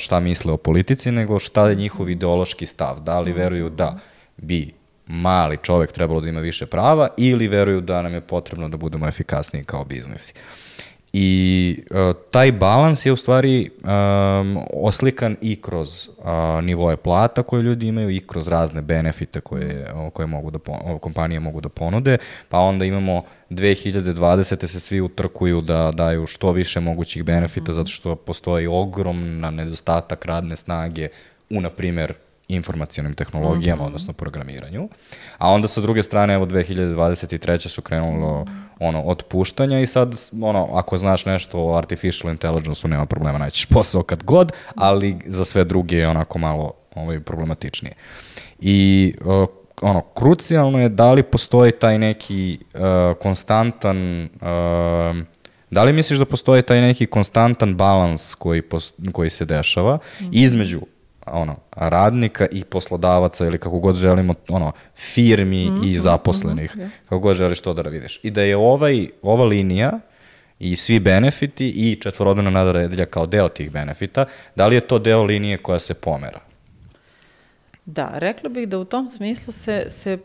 [0.00, 3.00] šta misle o politici, nego šta je njihov ideološki stav.
[3.00, 3.98] Da li veruju da
[4.36, 4.72] bi
[5.06, 9.08] mali čovek trebalo da ima više prava ili veruju da nam je potrebno da budemo
[9.08, 10.34] efikasniji kao biznisi.
[11.12, 16.24] I uh, taj balans je u stvari um, oslikan i kroz uh,
[16.64, 20.58] nivoje plata koje ljudi imaju i kroz razne benefite koje, koje mogu da,
[21.00, 24.66] kompanije mogu da ponude, pa onda imamo 2020.
[24.66, 27.76] se svi utrkuju da daju što više mogućih benefita mm -hmm.
[27.76, 31.08] zato što postoji ogromna nedostatak radne snage
[31.50, 32.14] u, na primer,
[32.48, 33.86] informacijonim tehnologijama, mm -hmm.
[33.86, 34.88] odnosno programiranju.
[35.38, 37.68] A onda sa druge strane, evo 2023.
[37.68, 38.46] su krenulo
[38.80, 44.02] ono, otpuštanja i sad, ono, ako znaš nešto o artificial intelligence-u, nema problema, naćiš posao
[44.02, 47.94] kad god, ali za sve druge je onako malo ovaj, problematičnije.
[48.60, 49.48] I uh,
[49.80, 52.80] ono, krucijalno je da li postoji taj neki uh,
[53.18, 55.26] konstantan uh,
[55.72, 58.62] Da li misliš da postoji taj neki konstantan balans koji,
[59.12, 60.28] koji se dešava mm -hmm.
[60.32, 60.80] između
[61.26, 66.76] ono, radnika i poslodavaca ili kako god želimo, ono, firmi mm -hmm, i mhm, zaposlenih,
[66.76, 68.20] mm -hmm, kako god želiš to da vidiš.
[68.22, 70.00] I da je ovaj, ova linija
[70.58, 74.24] i svi benefiti i četvorodnevna nadaredelja kao deo tih benefita,
[74.56, 76.40] da li je to deo linije koja se pomera?
[77.84, 80.18] Da, rekla bih da u tom smislu se, se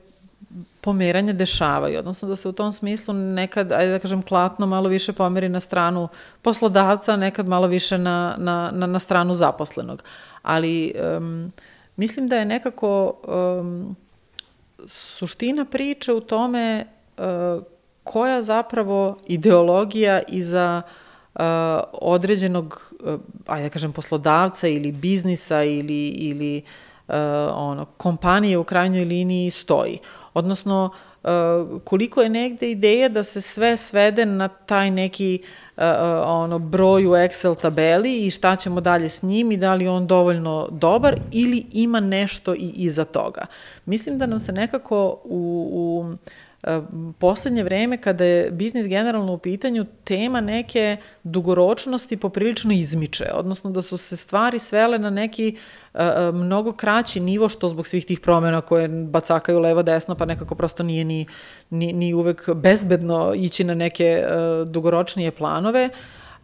[0.82, 5.14] pomeranja dešavaju, odnosno da se u tom smislu nekad, ajde da kažem, klatno malo više
[5.14, 6.08] pomeri na stranu
[6.42, 10.04] poslodavca, nekad malo više na, na, na, na stranu zaposlenog.
[10.42, 11.52] Ali um,
[11.96, 13.96] mislim da je nekako um,
[14.86, 16.86] suština priče u tome
[17.18, 17.64] uh,
[18.04, 20.82] koja zapravo ideologija iza
[21.36, 21.42] uh,
[21.92, 26.87] određenog, uh, ajde da kažem, poslodavca ili biznisa ili, ili uh,
[27.54, 30.00] ono, kompanije u krajnjoj liniji stoji.
[30.34, 30.90] Odnosno,
[31.24, 31.30] uh,
[31.84, 35.42] koliko je negde ideja da se sve svede na taj neki
[35.78, 35.84] uh,
[36.26, 40.08] ono broj u Excel tabeli i šta ćemo dalje s njim i da li on
[40.08, 43.46] dovoljno dobar ili ima nešto i iza toga.
[43.86, 46.16] Mislim da nam se nekako u, u
[47.20, 53.82] poslednje vreme kada je biznis generalno u pitanju, tema neke dugoročnosti poprilično izmiče, odnosno da
[53.82, 55.58] su se stvari svele na neki
[55.94, 56.02] uh,
[56.34, 60.84] mnogo kraći nivo, što zbog svih tih promena koje bacakaju levo desno, pa nekako prosto
[60.84, 61.26] nije ni,
[61.70, 65.90] ni, ni uvek bezbedno ići na neke uh, dugoročnije planove.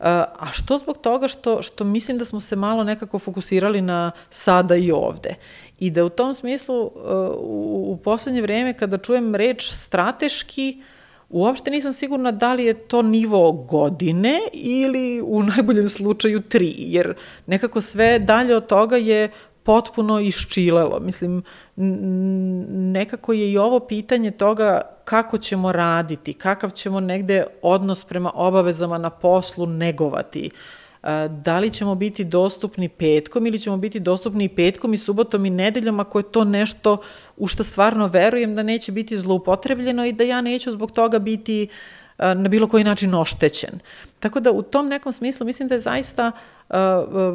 [0.03, 4.75] A što zbog toga što, što mislim da smo se malo nekako fokusirali na sada
[4.75, 5.35] i ovde.
[5.79, 6.91] I da u tom smislu uh,
[7.37, 10.81] u, u poslednje vreme kada čujem reč strateški,
[11.29, 17.13] uopšte nisam sigurna da li je to nivo godine ili u najboljem slučaju tri, jer
[17.45, 19.29] nekako sve dalje od toga je
[19.63, 20.99] potpuno iščilelo.
[20.99, 21.43] Mislim,
[22.69, 28.97] nekako je i ovo pitanje toga kako ćemo raditi, kakav ćemo negde odnos prema obavezama
[28.97, 30.49] na poslu negovati.
[30.53, 30.59] Uh,
[31.43, 35.49] da li ćemo biti dostupni petkom ili ćemo biti dostupni i petkom i subotom i
[35.49, 36.97] nedeljom ako je to nešto
[37.37, 41.67] u što stvarno verujem da neće biti zloupotrebljeno i da ja neću zbog toga biti
[42.35, 43.79] na bilo koji način oštećen.
[44.19, 46.31] Tako da u tom nekom smislu mislim da je zaista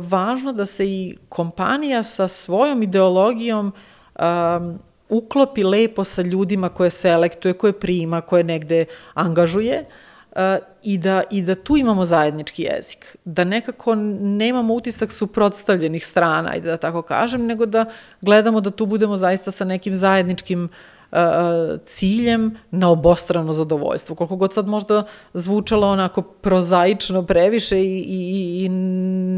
[0.01, 3.73] važno da se i kompanija sa svojom ideologijom
[5.09, 8.85] uklopi lepo sa ljudima koje selektuje, koje prima, koje negde
[9.15, 9.85] angažuje,
[10.83, 13.17] i da, i da tu imamo zajednički jezik.
[13.25, 17.85] Da nekako nemamo utisak suprotstavljenih strana, ajde da tako kažem, nego da
[18.21, 20.71] gledamo da tu budemo zaista sa nekim zajedničkim uh,
[21.85, 24.17] ciljem na obostrano zadovoljstvo.
[24.17, 25.03] Koliko god sad možda
[25.35, 28.69] zvučalo onako prozaično previše i, i, i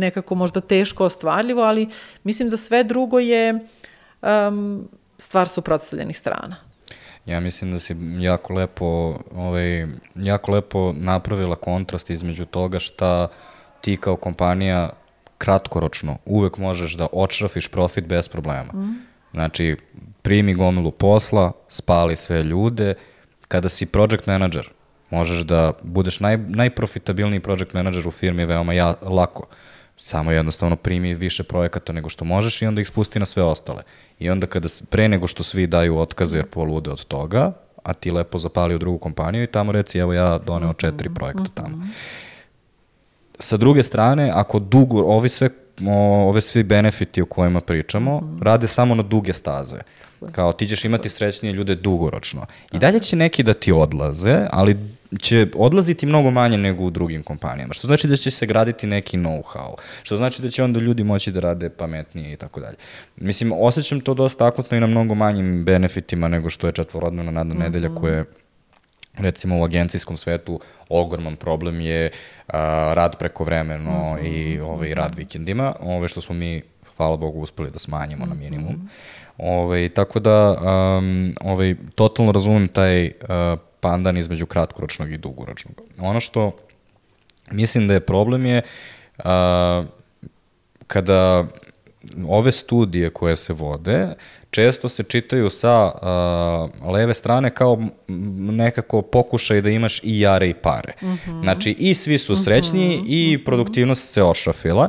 [0.01, 1.89] nekako možda teško ostvarljivo, ali
[2.25, 3.67] mislim da sve drugo je
[4.23, 6.57] um, stvar suprotstavljenih strana.
[7.27, 13.29] Ja mislim da si jako lepo, ovaj, jako lepo napravila kontrast između toga šta
[13.81, 14.91] ti kao kompanija
[15.39, 18.73] kratkoročno uvek možeš da očrafiš profit bez problema.
[18.73, 19.07] Mm.
[19.33, 19.77] Znači,
[20.23, 22.95] primi gomilu posla, spali sve ljude.
[23.49, 24.71] Kada si project manager,
[25.11, 29.47] Možeš da budeš naj, najprofitabilniji project manager u firmi veoma ja, lako.
[29.97, 33.83] Samo jednostavno primi više projekata nego što možeš i onda ih spusti na sve ostale.
[34.19, 37.53] I onda kada, pre nego što svi daju otkaze jer polude od toga,
[37.83, 41.45] a ti lepo zapali u drugu kompaniju i tamo reci evo ja doneo četiri projekta
[41.55, 41.87] tamo.
[43.39, 45.49] Sa druge strane, ako dugo, ovi sve,
[45.87, 48.43] o, ove svi benefiti o kojima pričamo, Mhm.
[48.43, 49.79] rade samo na duge staze.
[50.33, 52.47] Kao ti ćeš imati srećnije ljude dugoročno.
[52.73, 54.77] I dalje će neki da ti odlaze, ali
[55.19, 57.75] će odlaziti mnogo manje nego u drugim kompanijama.
[57.75, 59.75] Što znači da će se graditi neki know-how.
[60.03, 62.77] Što znači da će onda ljudi moći da rade pametnije i tako dalje.
[63.17, 67.55] Mislim, osjećam to dosta akutno i na mnogo manjim benefitima nego što je četvorodnevna nadna
[67.55, 68.25] nedelja koja je
[69.15, 72.11] recimo u agencijskom svetu ogroman problem je
[72.47, 76.63] a, rad prekovremeno i ovaj, rad vikendima, ove, što smo mi,
[76.97, 78.91] hvala Bogu, uspeli da smanjimo na minimum.
[79.43, 80.57] Ove, tako da,
[80.99, 83.11] um, ovaj, totalno razumem taj uh,
[83.81, 85.81] pandan između kratkoročnog i dugoročnog.
[85.99, 86.53] Ono što
[87.51, 88.63] mislim da je problem je
[89.19, 89.25] uh,
[90.87, 91.45] kada
[92.29, 94.09] ove studije koje se vode
[94.51, 97.79] često se čitaju sa uh, leve strane kao
[98.39, 100.93] nekako pokušaj da imaš i jare i pare.
[101.03, 101.43] Mm -hmm.
[101.43, 103.05] Znači i svi su srećni mm -hmm.
[103.07, 104.89] i produktivnost se ošafila.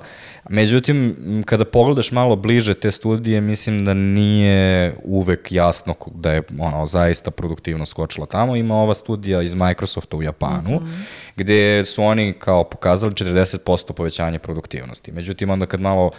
[0.49, 1.15] Međutim,
[1.45, 7.31] kada pogledaš malo bliže te studije, mislim da nije uvek jasno da je ono, zaista
[7.31, 8.55] produktivnost skočila tamo.
[8.55, 11.03] Ima ova studija iz Microsofta u Japanu, mm -hmm.
[11.35, 15.11] gde su oni kao pokazali 40% povećanje produktivnosti.
[15.11, 16.11] Međutim, onda kad malo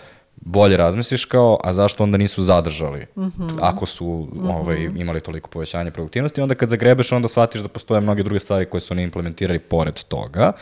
[0.45, 3.59] bolje razmisliš kao, a zašto onda nisu zadržali mm -hmm.
[3.61, 8.23] ako su ovaj, imali toliko povećanje produktivnosti, onda kad zagrebeš onda shvatiš da postoje mnoge
[8.23, 10.53] druge stvari koje su oni implementirali pored toga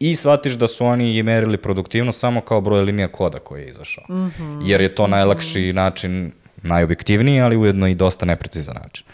[0.00, 3.68] i shvatiš da su oni i merili produktivnost samo kao broj linija koda koji je
[3.68, 4.04] izašao.
[4.08, 4.62] Mm -hmm.
[4.64, 6.32] Jer je to najlakši način,
[6.62, 9.06] najobjektivniji, ali ujedno i dosta neprecizan način.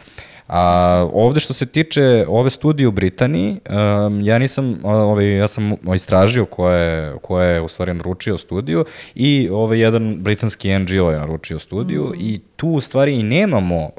[0.48, 3.60] A ovde što se tiče ove studije u Britaniji,
[4.06, 8.84] um, ja nisam, ovaj, ja sam istražio ko je, ko je u stvari naručio studiju
[9.14, 12.14] i ovaj jedan britanski NGO je naručio studiju mm.
[12.18, 13.92] i tu u stvari i nemamo uh,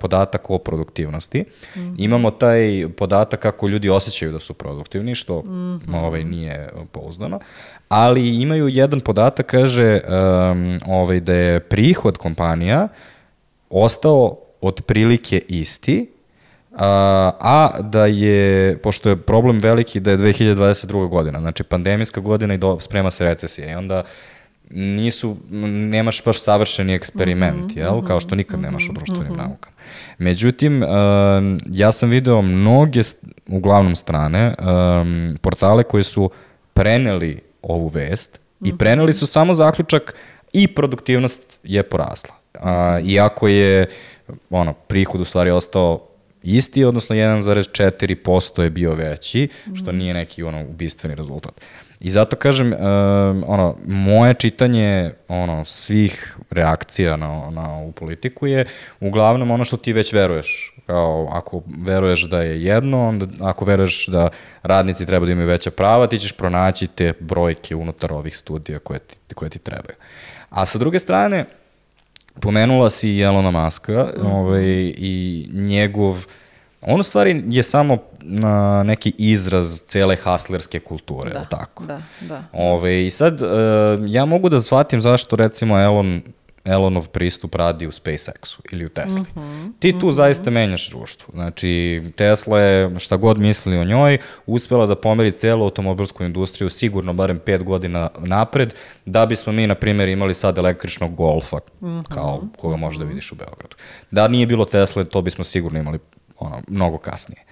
[0.00, 1.44] podatak o produktivnosti.
[1.76, 1.94] Mm.
[1.98, 5.94] Imamo taj podatak kako ljudi osjećaju da su produktivni, što mm.
[5.94, 7.40] ovaj, nije pouzdano,
[7.88, 12.88] ali imaju jedan podatak, kaže um, ovaj, da je prihod kompanija
[13.70, 16.10] ostao otprilike isti,
[16.76, 21.08] a, a da je, pošto je problem veliki, da je 2022.
[21.08, 24.02] godina, znači pandemijska godina i do, sprema se recesija i onda
[24.70, 25.36] nisu,
[25.90, 27.94] nemaš baš savršeni eksperiment, uh -huh, jel?
[27.94, 29.46] Uh -huh, kao što nikad nemaš u društvenim uh -huh.
[29.48, 29.76] naukama.
[30.18, 33.00] Međutim, um, ja sam video mnoge,
[33.46, 36.30] uglavnom strane, um, portale koji su
[36.74, 40.14] preneli ovu vest i preneli su samo zaključak
[40.52, 42.34] i produktivnost je porasla.
[42.60, 43.86] A, iako je
[44.50, 46.08] ono, prihod u stvari ostao
[46.42, 51.60] isti, odnosno 1,4% je bio veći, što nije neki ono ubistveni rezultat.
[52.00, 52.78] I zato kažem, um,
[53.46, 58.66] ono, moje čitanje ono, svih reakcija na, na ovu politiku je
[59.00, 60.74] uglavnom ono što ti već veruješ.
[60.86, 64.28] Kao, ako veruješ da je jedno, onda ako veruješ da
[64.62, 68.98] radnici treba da imaju veća prava, ti ćeš pronaći te brojke unutar ovih studija koje
[68.98, 69.96] ti, koje ti trebaju.
[70.50, 71.44] A sa druge strane,
[72.40, 74.26] pomenula si i Elona Muska mm.
[74.26, 74.64] ovaj,
[74.96, 76.26] i njegov
[76.86, 81.84] On u stvari je samo na neki izraz cele haslerske kulture, da, tako?
[81.84, 82.42] Da, da.
[82.52, 83.48] Ove, I sad, uh,
[84.06, 86.22] ja mogu da shvatim zašto recimo Elon,
[86.64, 89.22] Elonov pristup radi u SpaceX-u ili u Tesla.
[89.22, 90.12] Mm -hmm, Ti tu mm -hmm.
[90.12, 91.32] zaista menjaš društvo.
[91.34, 97.12] Znači, Tesla je, šta god misli o njoj, uspela da pomeri celu automobilsku industriju sigurno
[97.12, 98.74] barem pet godina napred,
[99.06, 103.04] da bismo mi, na primjer, imali sad električnog golfa, mm -hmm, kao koga možeš da
[103.04, 103.76] vidiš u Beogradu.
[104.10, 105.98] Da nije bilo Tesla, to bismo sigurno imali
[106.38, 107.44] ono, mnogo kasnije.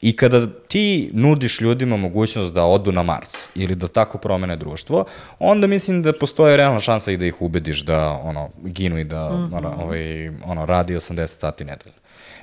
[0.00, 5.04] I kada ti nudiš ljudima mogućnost da odu na Mars ili da tako promene društvo,
[5.38, 9.30] onda mislim da postoje realna šansa i da ih ubediš da ono, ginu i da
[9.30, 9.82] mm -hmm.
[9.82, 11.98] ovaj, ono, radi 80 sati nedeljno.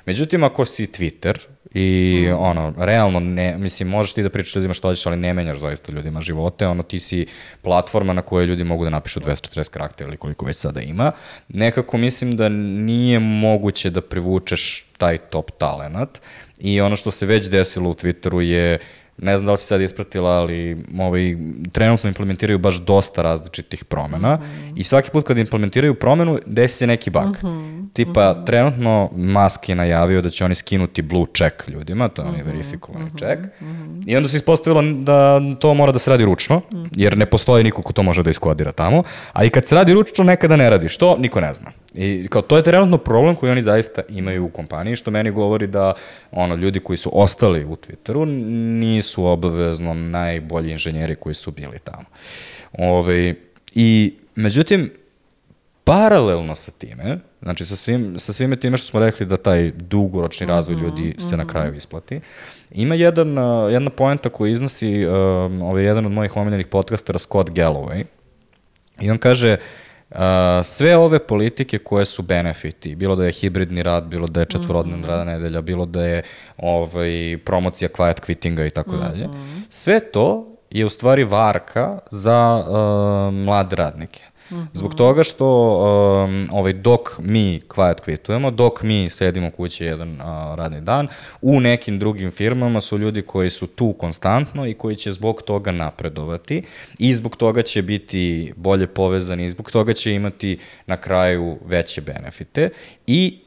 [0.06, 1.38] Međutim, ako si Twitter
[1.74, 2.36] i mm.
[2.38, 5.92] ono, realno, ne, mislim, možeš ti da pričaš ljudima što hoćeš, ali ne menjaš zaista
[5.92, 7.26] ljudima živote, ono, ti si
[7.62, 11.12] platforma na kojoj ljudi mogu da napišu 240 karaktera ili koliko već sada ima,
[11.48, 16.20] nekako mislim da nije moguće da privučeš taj top talenat
[16.64, 18.78] i ono što se već desilo u Twitteru je
[19.18, 21.36] ne znam da li si sad ispratila, ali ovaj,
[21.72, 24.72] trenutno implementiraju baš dosta različitih promena mm -hmm.
[24.76, 27.26] i svaki put kad implementiraju promenu, desi se neki bug.
[27.26, 27.88] Mm -hmm.
[27.92, 28.46] Tipa, mm -hmm.
[28.46, 32.46] trenutno Musk je najavio da će oni skinuti blue check ljudima, to je mm -hmm.
[32.46, 33.18] verifikovani mm -hmm.
[33.18, 34.02] check, mm -hmm.
[34.06, 36.60] i onda se ispostavilo da to mora da se radi ručno,
[36.90, 39.02] jer ne postoji niko ko to može da iskodira tamo,
[39.32, 40.88] a i kad se radi ručno, nekada ne radi.
[40.88, 41.16] Što?
[41.18, 41.70] Niko ne zna.
[41.94, 45.66] I kao to je trenutno problem koji oni zaista imaju u kompaniji, što meni govori
[45.66, 45.92] da
[46.30, 48.24] ono, ljudi koji su ostali u Twitteru
[48.78, 52.04] nisu obavezno najbolji inženjeri koji su bili tamo.
[52.78, 53.34] Ove,
[53.74, 54.92] I, međutim,
[55.84, 60.46] paralelno sa time, znači sa, svim, sa svime time što smo rekli da taj dugoročni
[60.46, 61.28] razvoj ljudi mm -hmm.
[61.28, 62.20] se na kraju isplati,
[62.70, 65.14] ima jedan, uh, jedna poenta koju iznosi uh,
[65.62, 68.04] ovaj, jedan od mojih omiljenih podcastera Scott Galloway
[69.00, 69.83] i on kaže uh,
[70.64, 74.96] sve ove politike koje su benefiti, bilo da je hibridni rad, bilo da je četvorodna
[74.96, 75.06] mm -hmm.
[75.06, 76.22] rada nedelja, bilo da je
[76.56, 79.58] ovaj, promocija quiet quittinga i tako dalje, mhm.
[79.68, 84.33] sve to je u stvari varka za uh, mlade radnike.
[84.72, 85.46] Zbog toga što
[86.24, 90.18] um, ovaj, dok mi quiet quitujemo, dok mi sedimo kući jedan uh,
[90.54, 91.08] radni dan,
[91.42, 95.72] u nekim drugim firmama su ljudi koji su tu konstantno i koji će zbog toga
[95.72, 96.62] napredovati
[96.98, 102.00] i zbog toga će biti bolje povezani i zbog toga će imati na kraju veće
[102.00, 102.70] benefite
[103.06, 103.38] i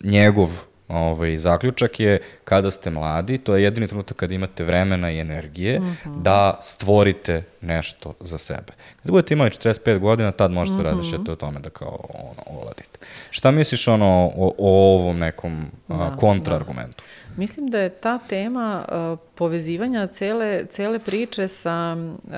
[0.00, 5.20] njegov ovaj, zaključak je kada ste mladi, to je jedini trenutak kada imate vremena i
[5.20, 6.22] energije mm -hmm.
[6.22, 8.72] da stvorite nešto za sebe.
[8.96, 10.84] Kada budete imali 45 godina, tad možete mm -hmm.
[10.84, 12.98] razmišljati o tome da kao ono, oladite.
[13.30, 17.04] Šta misliš ono o, o ovom nekom da, kontraargumentu?
[17.04, 17.15] Da.
[17.36, 22.32] Mislim da je ta tema uh, povezivanja cele, cele priče sa uh,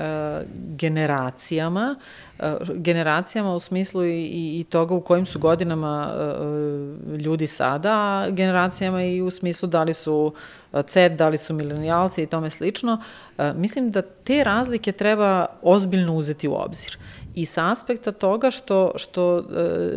[0.75, 1.95] generacijama,
[2.39, 2.45] uh,
[2.75, 9.21] generacijama u smislu i, i toga u kojim su godinama uh, ljudi sada, generacijama i
[9.21, 10.33] u smislu da li su
[10.87, 13.01] CED, da li su milenijalci i tome slično.
[13.37, 16.97] Uh, mislim da te razlike treba ozbiljno uzeti u obzir.
[17.35, 19.43] I sa aspekta toga što, što uh,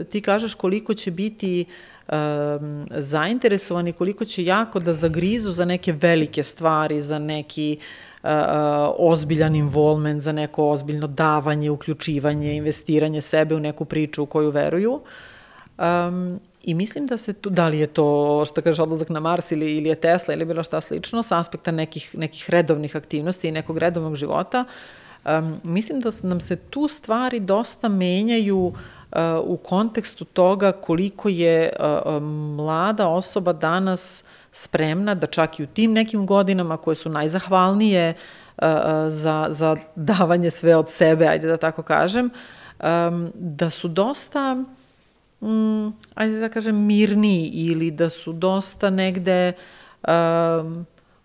[0.06, 1.91] ti kažeš koliko će biti uh,
[2.90, 7.78] zainteresovani, koliko će jako da zagrizu za neke velike stvari, za neki
[8.22, 8.28] uh,
[8.98, 15.00] ozbiljan involvement, za neko ozbiljno davanje, uključivanje, investiranje sebe u neku priču u koju veruju.
[15.78, 19.52] Um, I mislim da se tu, da li je to, što kaže, odlazak na Mars
[19.52, 23.52] ili, ili je Tesla ili bilo šta slično, sa aspekta nekih, nekih redovnih aktivnosti i
[23.52, 24.64] nekog redovnog života,
[25.24, 28.78] um, mislim da nam se tu stvari dosta menjaju uh,
[29.44, 31.70] u kontekstu toga koliko je
[32.56, 38.14] mlada osoba danas spremna da čak i u tim nekim godinama koje su najzahvalnije
[39.08, 42.30] za, za davanje sve od sebe, ajde da tako kažem,
[43.34, 44.54] da su dosta,
[45.40, 49.52] mm, ajde da kažem, mirniji ili da su dosta negde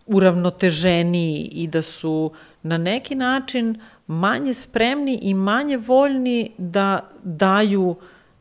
[0.05, 2.31] uravnoteženiji i da su
[2.63, 7.95] na neki način manje spremni i manje voljni da daju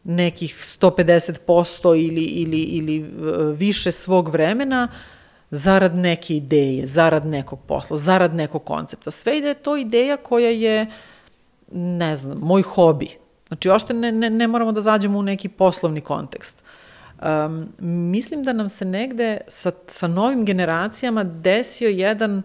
[0.05, 3.05] nekih 150% ili, ili, ili e,
[3.57, 4.89] više svog vremena
[5.51, 9.11] zarad neke ideje, zarad nekog posla, zarad nekog koncepta.
[9.11, 10.87] Sve ide to ideja koja je,
[11.73, 13.09] ne znam, moj hobi.
[13.49, 16.63] Znači, ošte ne, ne, ne moramo da zađemo u neki poslovni kontekst.
[17.23, 17.69] Um,
[18.11, 22.45] mislim da nam se negde sa, sa novim generacijama desio jedan uh,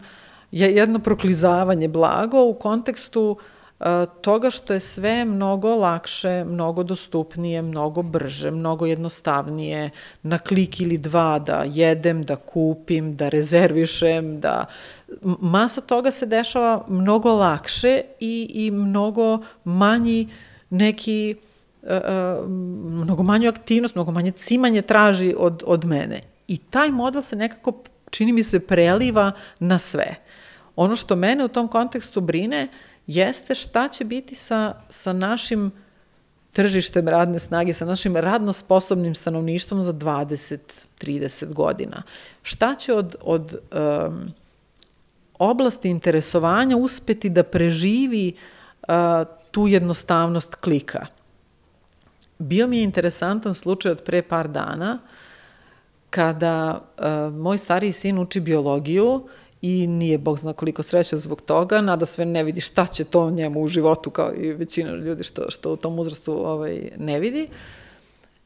[0.52, 3.38] je jedno proklizavanje blago u kontekstu
[3.80, 3.86] uh,
[4.22, 9.90] toga što je sve mnogo lakše, mnogo dostupnije, mnogo brže, mnogo jednostavnije,
[10.24, 14.66] na klik ili dva da jedem, da kupim, da rezervišem, da
[15.24, 20.30] masa toga se dešava mnogo lakše i, i mnogo manji
[20.70, 21.52] neki uh,
[21.84, 22.50] uh,
[23.04, 26.22] mnogo manju aktivnost, mnogo manje cimanje traži od, od mene.
[26.48, 27.74] I taj model se nekako,
[28.10, 30.16] čini mi se, preliva na sve.
[30.76, 32.68] Ono što mene u tom kontekstu brine
[33.08, 35.72] jeste šta će biti sa, sa našim
[36.52, 42.04] tržištem radne snage, sa našim radno sposobnim stanovništvom za 20-30 godina.
[42.44, 44.34] Šta će od, od um,
[45.40, 48.34] oblasti interesovanja uspeti da preživi
[48.82, 48.94] uh,
[49.52, 51.06] tu jednostavnost klika?
[52.38, 55.00] Bio mi je interesantan slučaj od pre par dana
[56.10, 59.28] kada uh, moj stariji sin uči biologiju
[59.62, 63.32] i nije bog zna koliko sreća zbog toga, nada sve ne vidi šta će to
[63.32, 67.48] njemu u životu kao i većina ljudi što, što u tom uzrastu ovaj, ne vidi.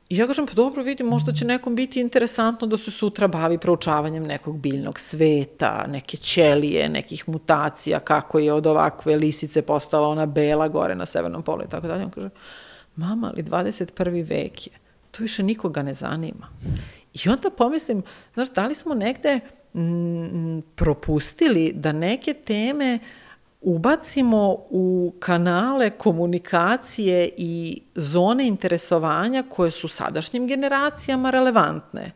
[0.09, 3.57] I ja kažem, pa dobro vidim, možda će nekom biti interesantno da se sutra bavi
[3.57, 10.26] proučavanjem nekog biljnog sveta, neke ćelije, nekih mutacija, kako je od ovakve lisice postala ona
[10.26, 12.03] bela gore na severnom polu i tako dalje.
[12.03, 12.30] On kaže,
[12.95, 14.30] mama, ali 21.
[14.30, 14.74] vek je,
[15.11, 16.47] to više nikoga ne zanima.
[17.24, 18.03] I onda pomislim,
[18.34, 19.39] znaš, da li smo negde
[20.76, 22.99] propustili da neke teme
[23.61, 32.11] ubacimo u kanale komunikacije i zone interesovanja koje su sadašnjim generacijama relevantne.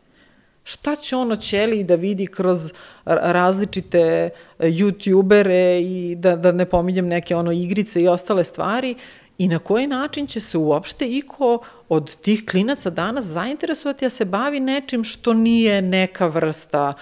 [0.64, 2.72] Šta će ono ćeli da vidi kroz
[3.04, 8.94] različite youtubere i da, da ne pominjem neke ono igrice i ostale stvari
[9.40, 14.24] i na koji način će se uopšte iko od tih klinaca danas zainteresovati da se
[14.24, 16.92] bavi nečim što nije neka vrsta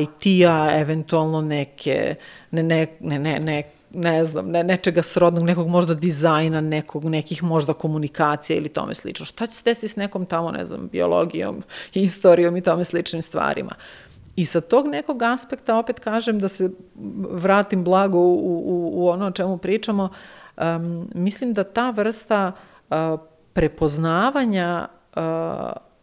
[0.00, 2.14] IT-a, eventualno neke,
[2.50, 3.62] ne, ne, ne, ne, ne
[3.94, 9.26] ne znam, ne, nečega srodnog, nekog možda dizajna, nekog, nekih možda komunikacija ili tome slično.
[9.26, 11.62] Šta će se desiti s nekom tamo, ne znam, biologijom,
[11.94, 13.74] istorijom i tome sličnim stvarima?
[14.36, 16.70] I sa tog nekog aspekta, opet kažem, da se
[17.30, 20.08] vratim blago u, u, u ono o čemu pričamo,
[20.60, 22.52] um, mislim da ta vrsta
[22.90, 22.96] uh,
[23.52, 25.22] prepoznavanja uh,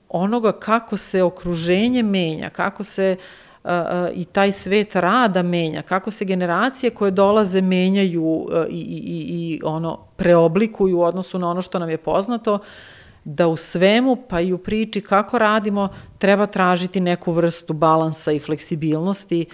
[0.09, 3.15] onoga kako se okruženje menja, kako se
[3.63, 3.71] uh, uh,
[4.13, 9.61] i taj svet rada menja, kako se generacije koje dolaze menjaju uh, i, i, i
[9.63, 12.59] ono preoblikuju u odnosu na ono što nam je poznato, uh,
[13.29, 18.39] da u svemu, pa i u priči kako radimo, treba tražiti neku vrstu balansa i
[18.39, 19.45] fleksibilnosti,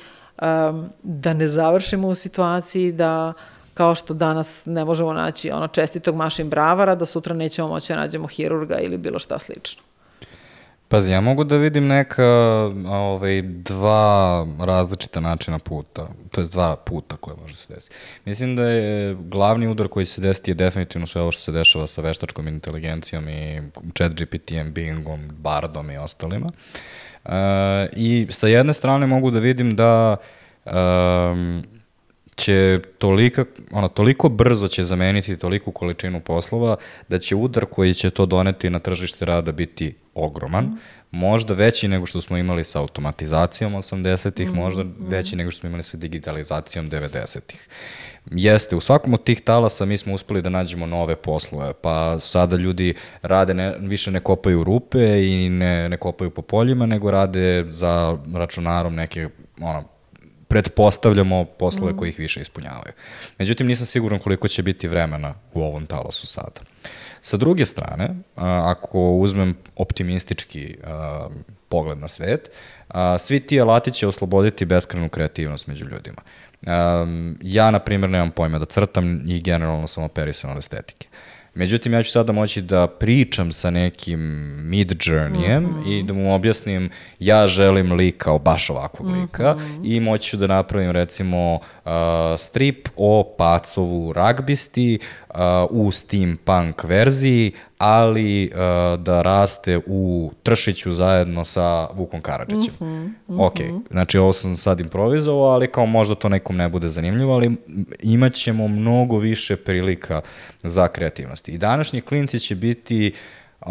[1.03, 3.33] da ne završimo u situaciji da
[3.73, 7.99] kao što danas ne možemo naći ono čestitog mašin bravara, da sutra nećemo moći da
[7.99, 9.83] nađemo hirurga ili bilo šta slično.
[10.87, 12.25] Pazi, ja mogu da vidim neka
[12.87, 17.95] ovaj, dva različita načina puta, to je dva puta koje može se desiti.
[18.25, 21.87] Mislim da je glavni udar koji se desiti je definitivno sve ovo što se dešava
[21.87, 23.61] sa veštačkom inteligencijom i
[23.97, 26.49] chat GPT-em, Bingom, Bardom i ostalima.
[27.25, 27.31] Uh,
[27.95, 30.15] I sa jedne strane mogu da vidim da
[30.65, 31.63] um,
[32.35, 36.75] će tolika, ono, toliko brzo će zameniti toliku količinu poslova
[37.07, 40.77] da će udar koji će to doneti na tržište rada biti ogroman, mm.
[41.11, 44.55] možda veći nego što smo imali sa automatizacijom 80-ih, mm.
[44.55, 47.67] možda veći nego što smo imali sa digitalizacijom 90-ih.
[48.31, 52.55] Jeste, u svakom od tih talasa mi smo uspeli da nađemo nove poslove, pa sada
[52.55, 57.65] ljudi rade, ne, više ne kopaju rupe i ne, ne kopaju po poljima, nego rade
[57.69, 59.29] za računarom neke
[59.61, 59.83] ono,
[60.53, 61.97] pretpostavljamo poslove mm.
[61.97, 62.93] koji ih više ispunjavaju.
[63.39, 66.61] Međutim, nisam siguran koliko će biti vremena u ovom talosu sada.
[67.21, 70.77] Sa druge strane, ako uzmem optimistički
[71.69, 72.51] pogled na svet,
[73.19, 76.21] svi ti alati će osloboditi beskrenu kreativnost među ljudima.
[77.41, 81.07] Ja, na primjer, nemam pojma da crtam i generalno sam operisan od estetike.
[81.55, 84.19] Međutim, ja ću sada moći da pričam sa nekim
[84.69, 85.99] mid-journeyem mm -hmm.
[85.99, 86.89] i da mu objasnim
[87.19, 89.95] ja želim lik kao baš ovakvog lika mm -hmm.
[89.95, 91.91] i moći ću da napravim recimo uh,
[92.37, 94.99] strip o Pacovu ragbisti
[95.29, 95.35] uh,
[95.69, 97.51] u steampunk verziji,
[97.85, 102.73] ali uh, da raste u Tršiću zajedno sa Vukom Karadžićem.
[102.79, 103.45] Mm -hmm, mm -hmm.
[103.45, 107.55] Ok, znači ovo sam sad improvizovao, ali kao možda to nekom ne bude zanimljivo, ali
[107.99, 110.21] imat ćemo mnogo više prilika
[110.61, 111.49] za kreativnost.
[111.49, 113.13] I današnji klinci će biti
[113.61, 113.67] uh,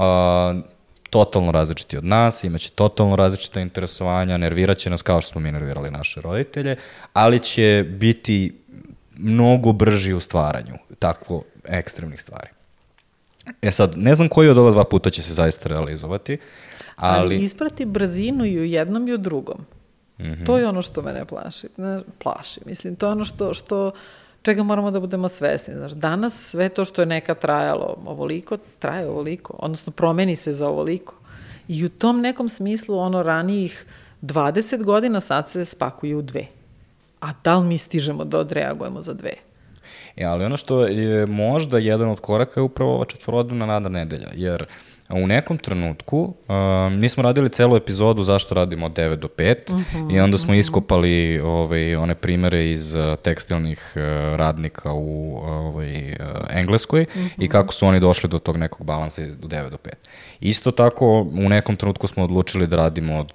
[1.11, 5.53] totalno različiti od nas, imaće totalno različita interesovanja, nervirat će nas kao što smo mi
[5.53, 6.77] nervirali naše roditelje,
[7.13, 8.59] ali će biti
[9.17, 12.49] mnogo brži u stvaranju takvo ekstremnih stvari.
[13.63, 16.39] E sad, ne znam koji od ova dva puta će se zaista realizovati,
[16.97, 17.35] ali...
[17.35, 19.59] Ali isprati brzinu i u jednom i u drugom.
[20.19, 20.47] Mm -hmm.
[20.47, 21.67] To je ono što mene plaši.
[21.77, 23.93] Ne, plaši, mislim, to je ono što, što
[24.43, 25.75] čega moramo da budemo svesni.
[25.75, 30.69] Znaš, danas sve to što je neka trajalo ovoliko, traje ovoliko, odnosno promeni se za
[30.69, 31.15] ovoliko.
[31.69, 33.87] I u tom nekom smislu ono ranijih
[34.23, 36.47] 20 godina sad se spakuje u dve.
[37.21, 39.33] A da li mi stižemo da odreagujemo za dve?
[40.17, 44.29] E, ali ono što je možda jedan od koraka je upravo ova četvorodnevna nada nedelja,
[44.35, 44.67] jer
[45.13, 46.55] u nekom trenutku uh,
[46.93, 50.39] mi smo radili celu epizodu zašto radimo od 9 do 5 uh -huh, i onda
[50.39, 50.61] smo uh -huh.
[50.61, 54.03] iskopali ovaj, one primere iz uh, tekstilnih uh,
[54.37, 56.17] radnika u ovaj, uh,
[56.51, 57.45] Engleskoj uh -huh.
[57.45, 59.91] i kako su oni došli do tog nekog balansa od 9 do 5.
[60.41, 63.33] Isto tako u nekom trenutku smo odlučili da radimo od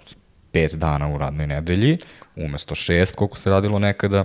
[0.54, 1.98] 5 dana u radnoj nedelji
[2.36, 4.24] umesto 6 koliko se radilo nekada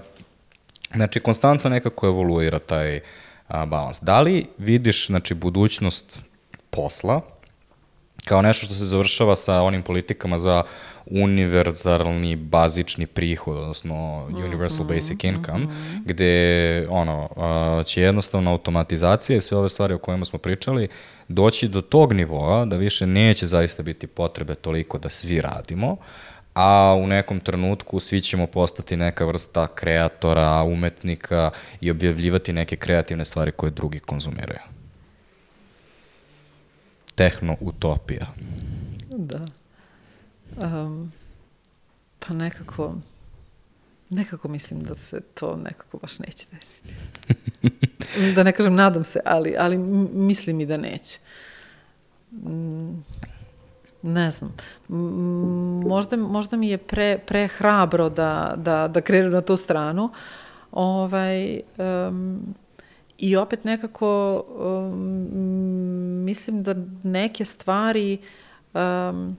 [0.94, 3.00] Znači, konstantno nekako evoluira taj
[3.48, 4.00] a, balans.
[4.02, 6.20] Da li vidiš, znači, budućnost
[6.70, 7.20] posla
[8.24, 10.62] kao nešto što se završava sa onim politikama za
[11.06, 16.02] univerzalni bazični prihod, odnosno universal mhm, basic income, mm -hmm.
[16.04, 20.88] gde ono, a, će jednostavno automatizacija i sve ove stvari o kojima smo pričali
[21.28, 25.96] doći do tog nivoa da više neće zaista biti potrebe toliko da svi radimo,
[26.54, 31.50] a u nekom trenutku svi ćemo postati neka vrsta kreatora, umetnika
[31.80, 34.60] i objavljivati neke kreativne stvari koje drugi konzumiraju.
[37.14, 38.26] Tehno-utopija.
[39.10, 39.46] Da.
[40.56, 41.12] Um,
[42.18, 42.94] pa nekako,
[44.10, 46.88] nekako mislim da se to nekako baš neće desiti.
[48.36, 49.78] da ne kažem nadam se, ali, ali
[50.12, 51.18] mislim i da neće.
[54.02, 54.56] Ne znam,
[55.84, 60.10] možda, možda mi je pre, pre hrabro da, da, da krenu na tu stranu.
[60.72, 61.60] Ovaj,
[62.08, 62.54] um,
[63.18, 68.18] I opet nekako um, mislim da neke stvari
[68.74, 69.36] um,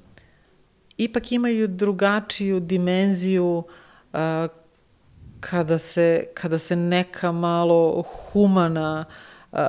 [0.97, 3.63] ipak imaju drugačiju dimenziju
[4.13, 4.19] uh,
[5.39, 9.05] kada se, kada se neka malo humana
[9.51, 9.59] uh,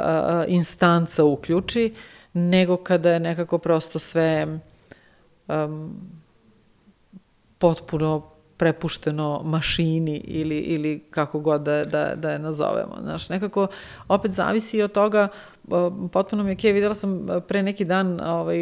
[0.47, 1.95] instanca uključi,
[2.33, 4.59] nego kada je nekako prosto sve
[5.49, 5.95] um,
[7.59, 12.97] potpuno prepušteno mašini ili, ili kako god da, da, da je nazovemo.
[13.03, 13.67] Znaš, nekako
[14.09, 15.29] opet zavisi od toga,
[16.13, 18.57] potpuno mi je okej, okay, videla sam pre neki dan ovaj,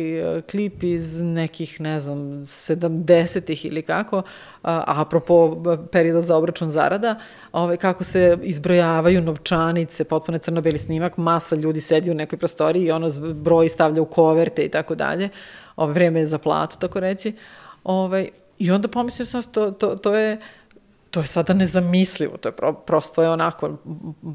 [0.51, 4.23] klip iz nekih, ne znam, 70-ih ili kako,
[4.63, 7.19] a, apropo perioda za obračun zarada,
[7.53, 12.91] ovaj, kako se izbrojavaju novčanice, potpuno crno-beli snimak, masa ljudi sedi u nekoj prostoriji i
[12.91, 15.29] ono broj stavlja u koverte i tako dalje,
[15.77, 17.37] ovaj, vreme je za platu, tako reći,
[17.85, 20.39] ovaj, I onda pomisliš, znaš, to, to, to je
[21.13, 23.77] to je sada nezamislivo, to je pro, prosto je onako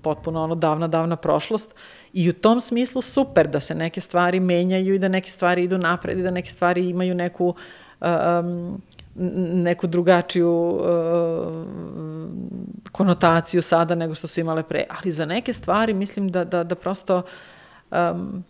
[0.03, 1.75] potpuno ono davna, davna prošlost
[2.13, 5.77] i u tom smislu super da se neke stvari menjaju i da neke stvari idu
[5.77, 7.55] napred i da neke stvari imaju neku
[8.01, 8.81] um,
[9.63, 10.85] neku drugačiju uh,
[12.91, 16.75] konotaciju sada nego što su imale pre, ali za neke stvari mislim da, da, da
[16.75, 17.21] prosto
[17.91, 18.43] um,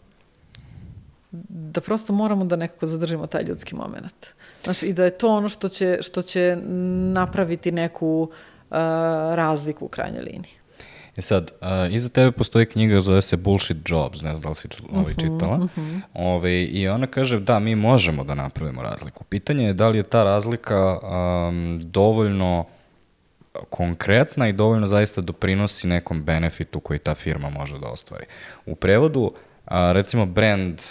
[1.32, 4.28] da prosto moramo da nekako zadržimo taj ljudski moment.
[4.64, 6.58] Znaš, i da je to ono što će, što će
[7.14, 8.22] napraviti neku
[8.70, 8.78] uh,
[9.36, 10.52] razliku u krajnjoj liniji.
[11.18, 14.56] E sad, uh, iza tebe postoji knjiga, zove se Bullshit Jobs, ne znam da li
[14.56, 15.56] si ovaj uh -huh, čitala.
[15.56, 16.02] Uh -huh.
[16.14, 19.24] Ove, I ona kaže, da, mi možemo da napravimo razliku.
[19.24, 22.66] Pitanje je da li je ta razlika um, dovoljno
[23.70, 28.26] konkretna i dovoljno zaista doprinosi nekom benefitu koji ta firma može da ostvari.
[28.66, 29.34] U prevodu,
[29.68, 30.82] A, recimo brand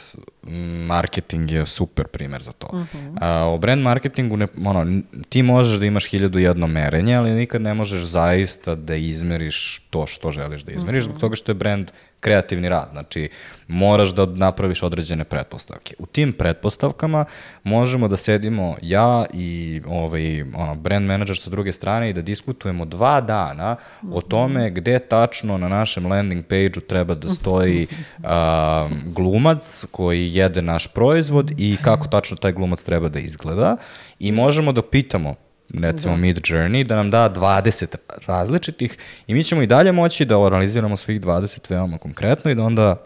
[0.87, 2.67] marketing je super primer za to.
[2.73, 2.99] Uh mhm.
[2.99, 3.19] -huh.
[3.21, 7.63] A, o brand marketingu ne, ono, ti možeš da imaš hiljadu jedno merenje, ali nikad
[7.63, 11.05] ne možeš zaista da izmeriš to što želiš da izmeriš, uh -huh.
[11.05, 11.21] zbog mhm.
[11.21, 12.89] toga što je brand kreativni rad.
[12.93, 13.29] Znači,
[13.69, 15.95] moraš da napraviš određene pretpostavke.
[15.99, 17.25] U tim pretpostavkama
[17.65, 22.85] možemo da sedimo ja i ovaj, ono, brand manager sa druge strane i da diskutujemo
[22.85, 23.77] dva dana
[24.13, 27.87] o tome gde tačno na našem landing page-u treba da stoji
[28.25, 33.77] a, glumac koji jede naš proizvod i kako tačno taj glumac treba da izgleda
[34.19, 35.35] i možemo da pitamo
[35.75, 36.21] recimo da.
[36.21, 40.97] Mid Journey, da nam da 20 različitih i mi ćemo i dalje moći da analiziramo
[40.97, 42.97] svih 20 veoma konkretno i da onda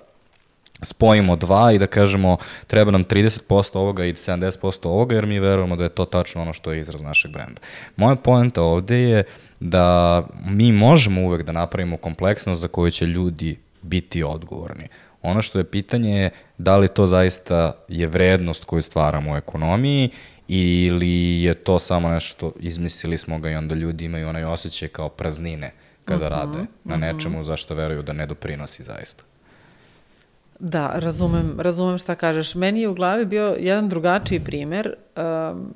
[0.83, 5.77] spojimo dva i da kažemo treba nam 30% ovoga i 70% ovoga jer mi verujemo
[5.77, 7.61] da je to tačno ono što je izraz našeg brenda.
[7.97, 9.25] Moja poenta ovde je
[9.61, 14.89] da mi možemo uvek da napravimo kompleksnost za koju će ljudi biti odgovorni.
[15.23, 20.11] Ono što je pitanje je da li to zaista je vrednost koju stvaramo u ekonomiji
[20.53, 25.09] ili je to samo nešto, izmislili smo ga i onda ljudi imaju onaj osjećaj kao
[25.09, 25.73] praznine
[26.05, 27.01] kada uh mhm, -huh, rade na mhm.
[27.01, 27.47] nečemu uh -huh.
[27.47, 29.25] zašto veruju da ne doprinosi zaista.
[30.59, 32.55] Da, razumem, razumem šta kažeš.
[32.55, 34.95] Meni je u glavi bio jedan drugačiji primer.
[35.17, 35.75] Um,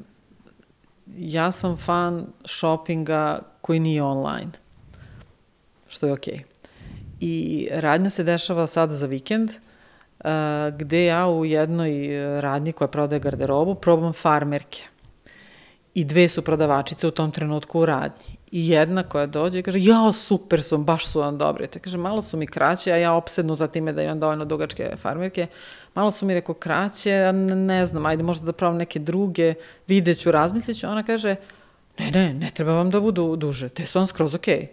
[1.17, 4.51] ja sam fan shoppinga koji nije online,
[5.89, 6.35] što je okej.
[6.35, 6.43] Okay.
[7.21, 9.57] I radnja se dešava sada za vikend, uh,
[10.79, 12.09] gde ja u jednoj
[12.41, 14.83] radnji koja prodaje garderobu probam farmerke.
[15.95, 18.37] I dve su prodavačice u tom trenutku u radnji.
[18.51, 21.67] I jedna koja dođe i kaže, jao, super su, baš su vam dobri.
[21.67, 25.47] Te kaže, malo su mi kraće, a ja opsednuta time da imam dovoljno dugačke farmerke.
[25.95, 29.55] Malo su mi rekao kraće, ne, ne znam, ajde možda da probam neke druge,
[29.89, 30.87] vidjet ću, razmislit ću.
[30.87, 31.37] Ona kaže,
[31.99, 34.61] ne, ne, ne treba vam da budu duže, te su vam skroz okej.
[34.61, 34.67] Okay.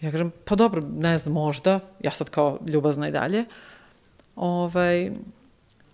[0.00, 3.44] Ja kažem, pa dobro, ne znam, možda, ja sad kao ljubazna i dalje,
[4.36, 5.10] ovaj,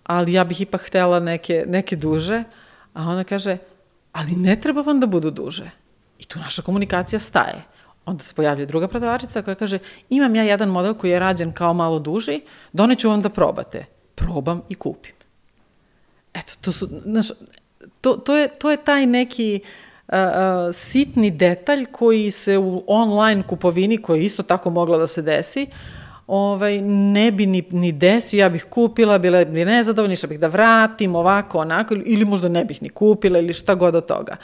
[0.03, 2.43] ali ja bih ipak htela neke, neke duže,
[2.93, 3.57] a ona kaže,
[4.11, 5.69] ali ne treba vam da budu duže.
[6.19, 7.63] I tu naša komunikacija staje.
[8.05, 11.73] Onda se pojavlja druga prodavačica koja kaže, imam ja jedan model koji je rađen kao
[11.73, 12.41] malo duži,
[12.73, 13.85] doneću vam da probate.
[14.15, 15.15] Probam i kupim.
[16.33, 17.27] Eto, to su, znaš,
[18.01, 23.43] to, to, je, to je taj neki uh, uh, sitni detalj koji se u online
[23.43, 25.67] kupovini, koji je isto tako mogla da se desi,
[26.33, 30.47] ovaj, ne bi ni, ni desio, ja bih kupila, bila bi nezadovoljna, šta bih da
[30.47, 34.35] vratim, ovako, onako, ili možda ne bih ni kupila, ili šta god od toga.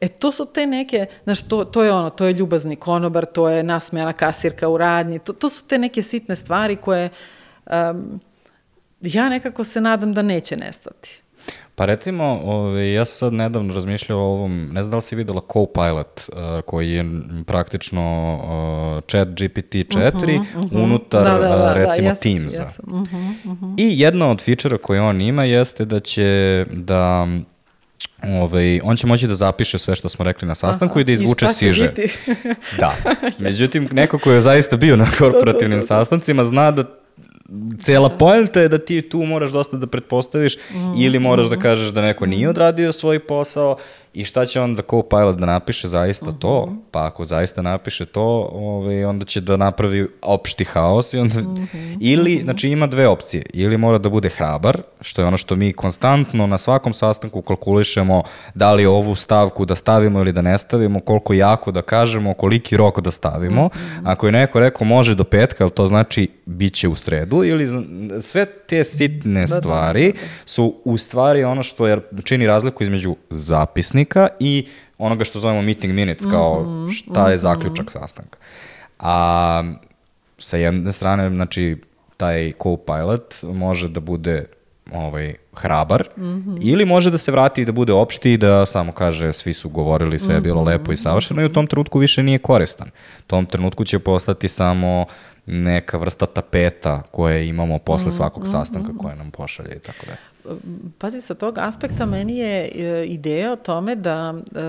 [0.00, 3.48] E, to su te neke, znaš, to, to je ono, to je ljubazni konobar, to
[3.48, 7.08] je nasmejana kasirka u radnji, to, to su te neke sitne stvari koje
[7.66, 8.20] um,
[9.00, 11.22] ja nekako se nadam da neće nestati.
[11.76, 15.16] Pa recimo, ovaj, ja sam sad nedavno razmišljao o ovom, ne znam da li si
[15.16, 17.04] videla Copilot, uh, koji je
[17.46, 20.84] praktično uh, chat GPT-4 uh -huh, uh -huh.
[20.84, 22.62] unutar, da, da, da, da recimo, da, Teamsa.
[22.62, 22.84] Jesam.
[22.88, 23.74] Uh -huh, uh -huh.
[23.78, 27.26] I jedna od fičera koje on ima jeste da će da
[28.22, 31.12] ovaj, on će moći da zapiše sve što smo rekli na sastanku Aha, i da
[31.12, 31.92] izvuče siže.
[32.78, 32.94] da.
[33.44, 37.03] Međutim, neko ko je zaista bio na korporativnim to, to, to, sastancima zna da
[37.80, 41.88] cela poenta je da ti tu moraš dosta da pretpostaviš mm, ili moraš da kažeš
[41.88, 43.76] da neko nije odradio svoj posao
[44.14, 46.38] I šta će onda Copilot da napiše zaista uh -huh.
[46.38, 46.66] to?
[46.66, 46.76] Mhm.
[46.90, 51.38] Pa ako zaista napiše to, ovaj, onda će da napravi opšti haos i onda...
[51.38, 51.62] Uh mhm.
[51.62, 51.96] -huh.
[52.00, 52.44] Ili, mhm.
[52.44, 53.42] znači ima dve opcije.
[53.52, 58.22] Ili mora da bude hrabar, što je ono što mi konstantno na svakom sastanku kalkulišemo
[58.54, 62.76] da li ovu stavku da stavimo ili da ne stavimo, koliko jako da kažemo, koliki
[62.76, 63.64] rok da stavimo.
[63.64, 64.00] Uh -huh.
[64.04, 67.68] Ako je neko rekao može do petka, to znači bit će u sredu, ili
[68.20, 70.28] sve te sitne da, stvari da, da, da.
[70.46, 74.66] su u stvari ono što je, čini razliku između zapisnika sastanka i
[74.98, 77.40] onoga što zovemo meeting minutes, kao -hmm, šta je mhm.
[77.40, 78.38] zaključak sastanka.
[78.98, 79.74] A
[80.38, 81.76] sa jedne strane, znači,
[82.16, 84.46] taj co-pilot može da bude
[84.92, 86.58] ovaj, hrabar mm -hmm.
[86.62, 89.68] ili može da se vrati i da bude opšti i da samo kaže svi su
[89.68, 90.68] govorili, sve je bilo mm -hmm.
[90.68, 92.88] lepo i savršeno i u tom trenutku više nije koristan.
[93.18, 95.06] U tom trenutku će postati samo
[95.46, 100.16] neka vrsta tapeta koje imamo posle mhm, svakog sastanka koje nam pošalje i tako da.
[100.98, 104.60] Pazi, sa tog aspekta meni je e, ideja o tome da e,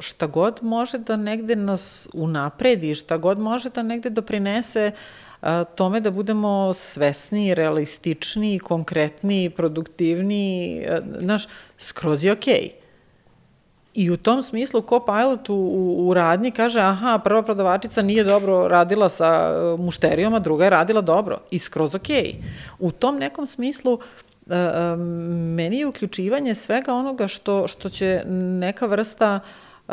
[0.00, 4.90] šta god može da negde nas unapredi, šta god može da negde doprinese
[5.42, 10.86] e, tome da budemo svesni, realistični, konkretni, produktivni,
[11.20, 11.46] znaš,
[11.78, 12.54] skroz je okej.
[12.54, 12.77] Okay.
[13.98, 18.68] I u tom smislu co-pilot u, u, u radnji kaže, aha, prva prodavačica nije dobro
[18.68, 21.38] radila sa mušterijom, a druga je radila dobro.
[21.50, 22.34] I skroz okej.
[22.78, 23.98] U tom nekom smislu
[24.50, 24.96] E, e,
[25.56, 28.22] meni je uključivanje svega onoga što, što će
[28.60, 29.40] neka vrsta
[29.88, 29.92] e,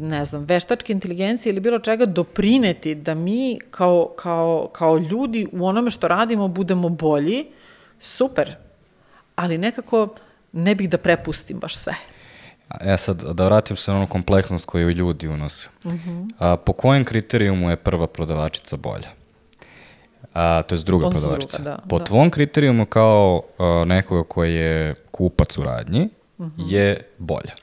[0.00, 5.66] ne znam, veštačke inteligencije ili bilo čega doprineti da mi kao, kao, kao ljudi u
[5.66, 7.46] onome što radimo budemo bolji,
[8.00, 8.56] super.
[9.36, 10.08] Ali nekako
[10.52, 11.94] ne bih da prepustim baš sve.
[12.80, 15.68] E sad, da vratim se na onu kompleksnost koju ljudi unose.
[15.84, 15.92] Uh.
[15.92, 16.30] -huh.
[16.38, 19.08] A, po kojem kriterijumu je prva prodavačica bolja?
[20.36, 21.62] a, to je druga prodavačica.
[21.62, 22.04] Da, po da.
[22.04, 26.62] tvom kriterijumu kao a, nekoga koji je kupac u radnji, uh mhm.
[26.62, 26.72] -huh.
[26.72, 27.54] je bolja.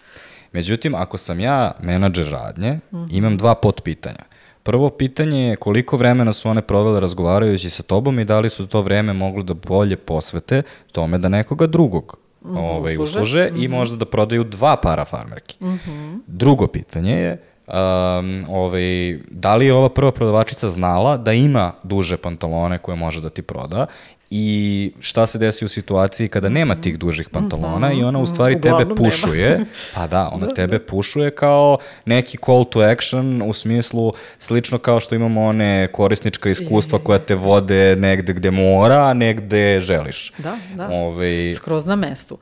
[0.52, 3.10] Međutim, ako sam ja menadžer radnje, uh mhm.
[3.10, 3.18] -huh.
[3.18, 4.24] imam dva potpitanja.
[4.64, 8.68] Prvo pitanje je koliko vremena su one provele razgovarajući sa tobom i da li su
[8.68, 10.62] to vreme mogli da bolje posvete
[10.92, 13.66] tome da nekoga drugog mhm, -huh, ovaj, usluže, usluže uh -huh.
[13.66, 15.58] i možda da prodaju dva para farmerki.
[15.60, 16.20] Uh -huh.
[16.28, 22.18] Drugo pitanje je um, ovaj, da li je ova prva prodavačica znala da ima duže
[22.18, 23.86] pantalone koje može da ti proda
[24.36, 28.62] i šta se desi u situaciji kada nema tih dužih pantalona i ona u stvari
[28.62, 29.66] tebe pušuje,
[29.96, 30.86] pa da, ona da, tebe da.
[30.86, 37.00] pušuje kao neki call to action u smislu slično kao što imamo one korisnička iskustva
[37.00, 40.34] koja te vode negde gde mora, a negde želiš.
[40.38, 40.96] Da, da, Ove...
[40.96, 42.38] Ovaj, skroz na mestu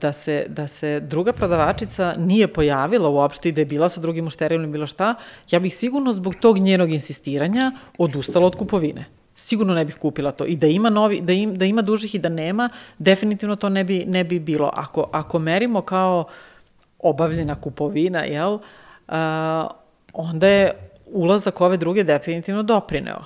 [0.00, 4.24] da se, da se druga prodavačica nije pojavila uopšte i da je bila sa drugim
[4.24, 5.14] mušterijom ili bilo šta,
[5.50, 9.04] ja bih sigurno zbog tog njenog insistiranja odustala od kupovine.
[9.34, 10.44] Sigurno ne bih kupila to.
[10.44, 12.68] I da ima, novi, da, im, da ima dužih i da nema,
[12.98, 14.70] definitivno to ne bi, ne bi bilo.
[14.74, 16.24] Ako, ako merimo kao
[16.98, 19.14] obavljena kupovina, jel, uh,
[20.12, 20.72] onda je
[21.06, 23.24] ulazak ove druge definitivno doprineo.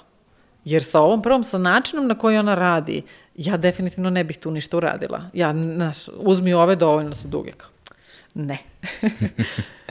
[0.64, 3.02] Jer sa ovom prvom, sa načinom na koji ona radi,
[3.34, 5.22] ja definitivno ne bih tu ništa uradila.
[5.32, 7.52] Ja, znaš, uzmi ove, dovoljno su duge.
[8.34, 8.58] Ne.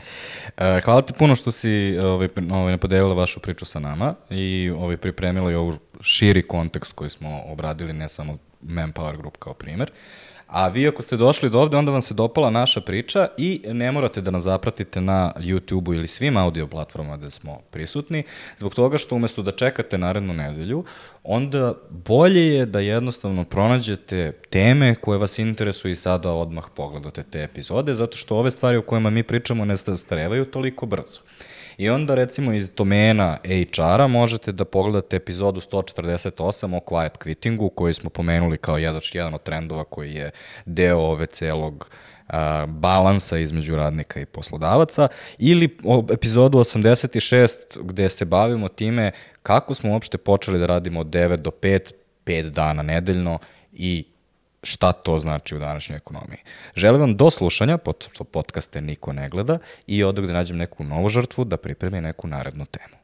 [0.57, 4.97] E, hvala ti puno što si ovaj, ovaj, podelila vašu priču sa nama i ovaj,
[4.97, 9.91] pripremila i ovu širi kontekst koji smo obradili, ne samo Manpower Group kao primer.
[9.91, 13.61] Uh, A vi ako ste došli do ovde, onda vam se dopala naša priča i
[13.65, 18.23] ne morate da nas zapratite na YouTube-u ili svim audio platformama gde smo prisutni,
[18.57, 20.83] zbog toga što umesto da čekate narednu nedelju,
[21.23, 27.43] onda bolje je da jednostavno pronađete teme koje vas interesuju i sada odmah pogledate te
[27.43, 31.19] epizode, zato što ove stvari o kojima mi pričamo ne starevaju toliko brzo.
[31.77, 37.93] I onda recimo iz domena HR-a možete da pogledate epizodu 148 o quiet quittingu koju
[37.93, 40.31] smo pomenuli kao jedan, jedan od trendova koji je
[40.65, 41.89] deo ove celog
[42.27, 45.07] a, balansa između radnika i poslodavaca.
[45.37, 49.11] Ili o epizodu 86 gde se bavimo time
[49.43, 51.93] kako smo uopšte počeli da radimo od 9 do 5,
[52.25, 53.39] 5 dana nedeljno
[53.73, 54.05] i
[54.65, 56.39] šta to znači u današnjoj ekonomiji.
[56.75, 60.83] Želim vam do slušanja, pod što podcaste niko ne gleda, i odak da nađem neku
[60.83, 62.95] novu žrtvu da pripremi neku narednu temu.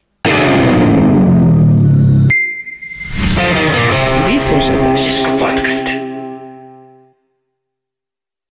[4.27, 5.80] Vi slušate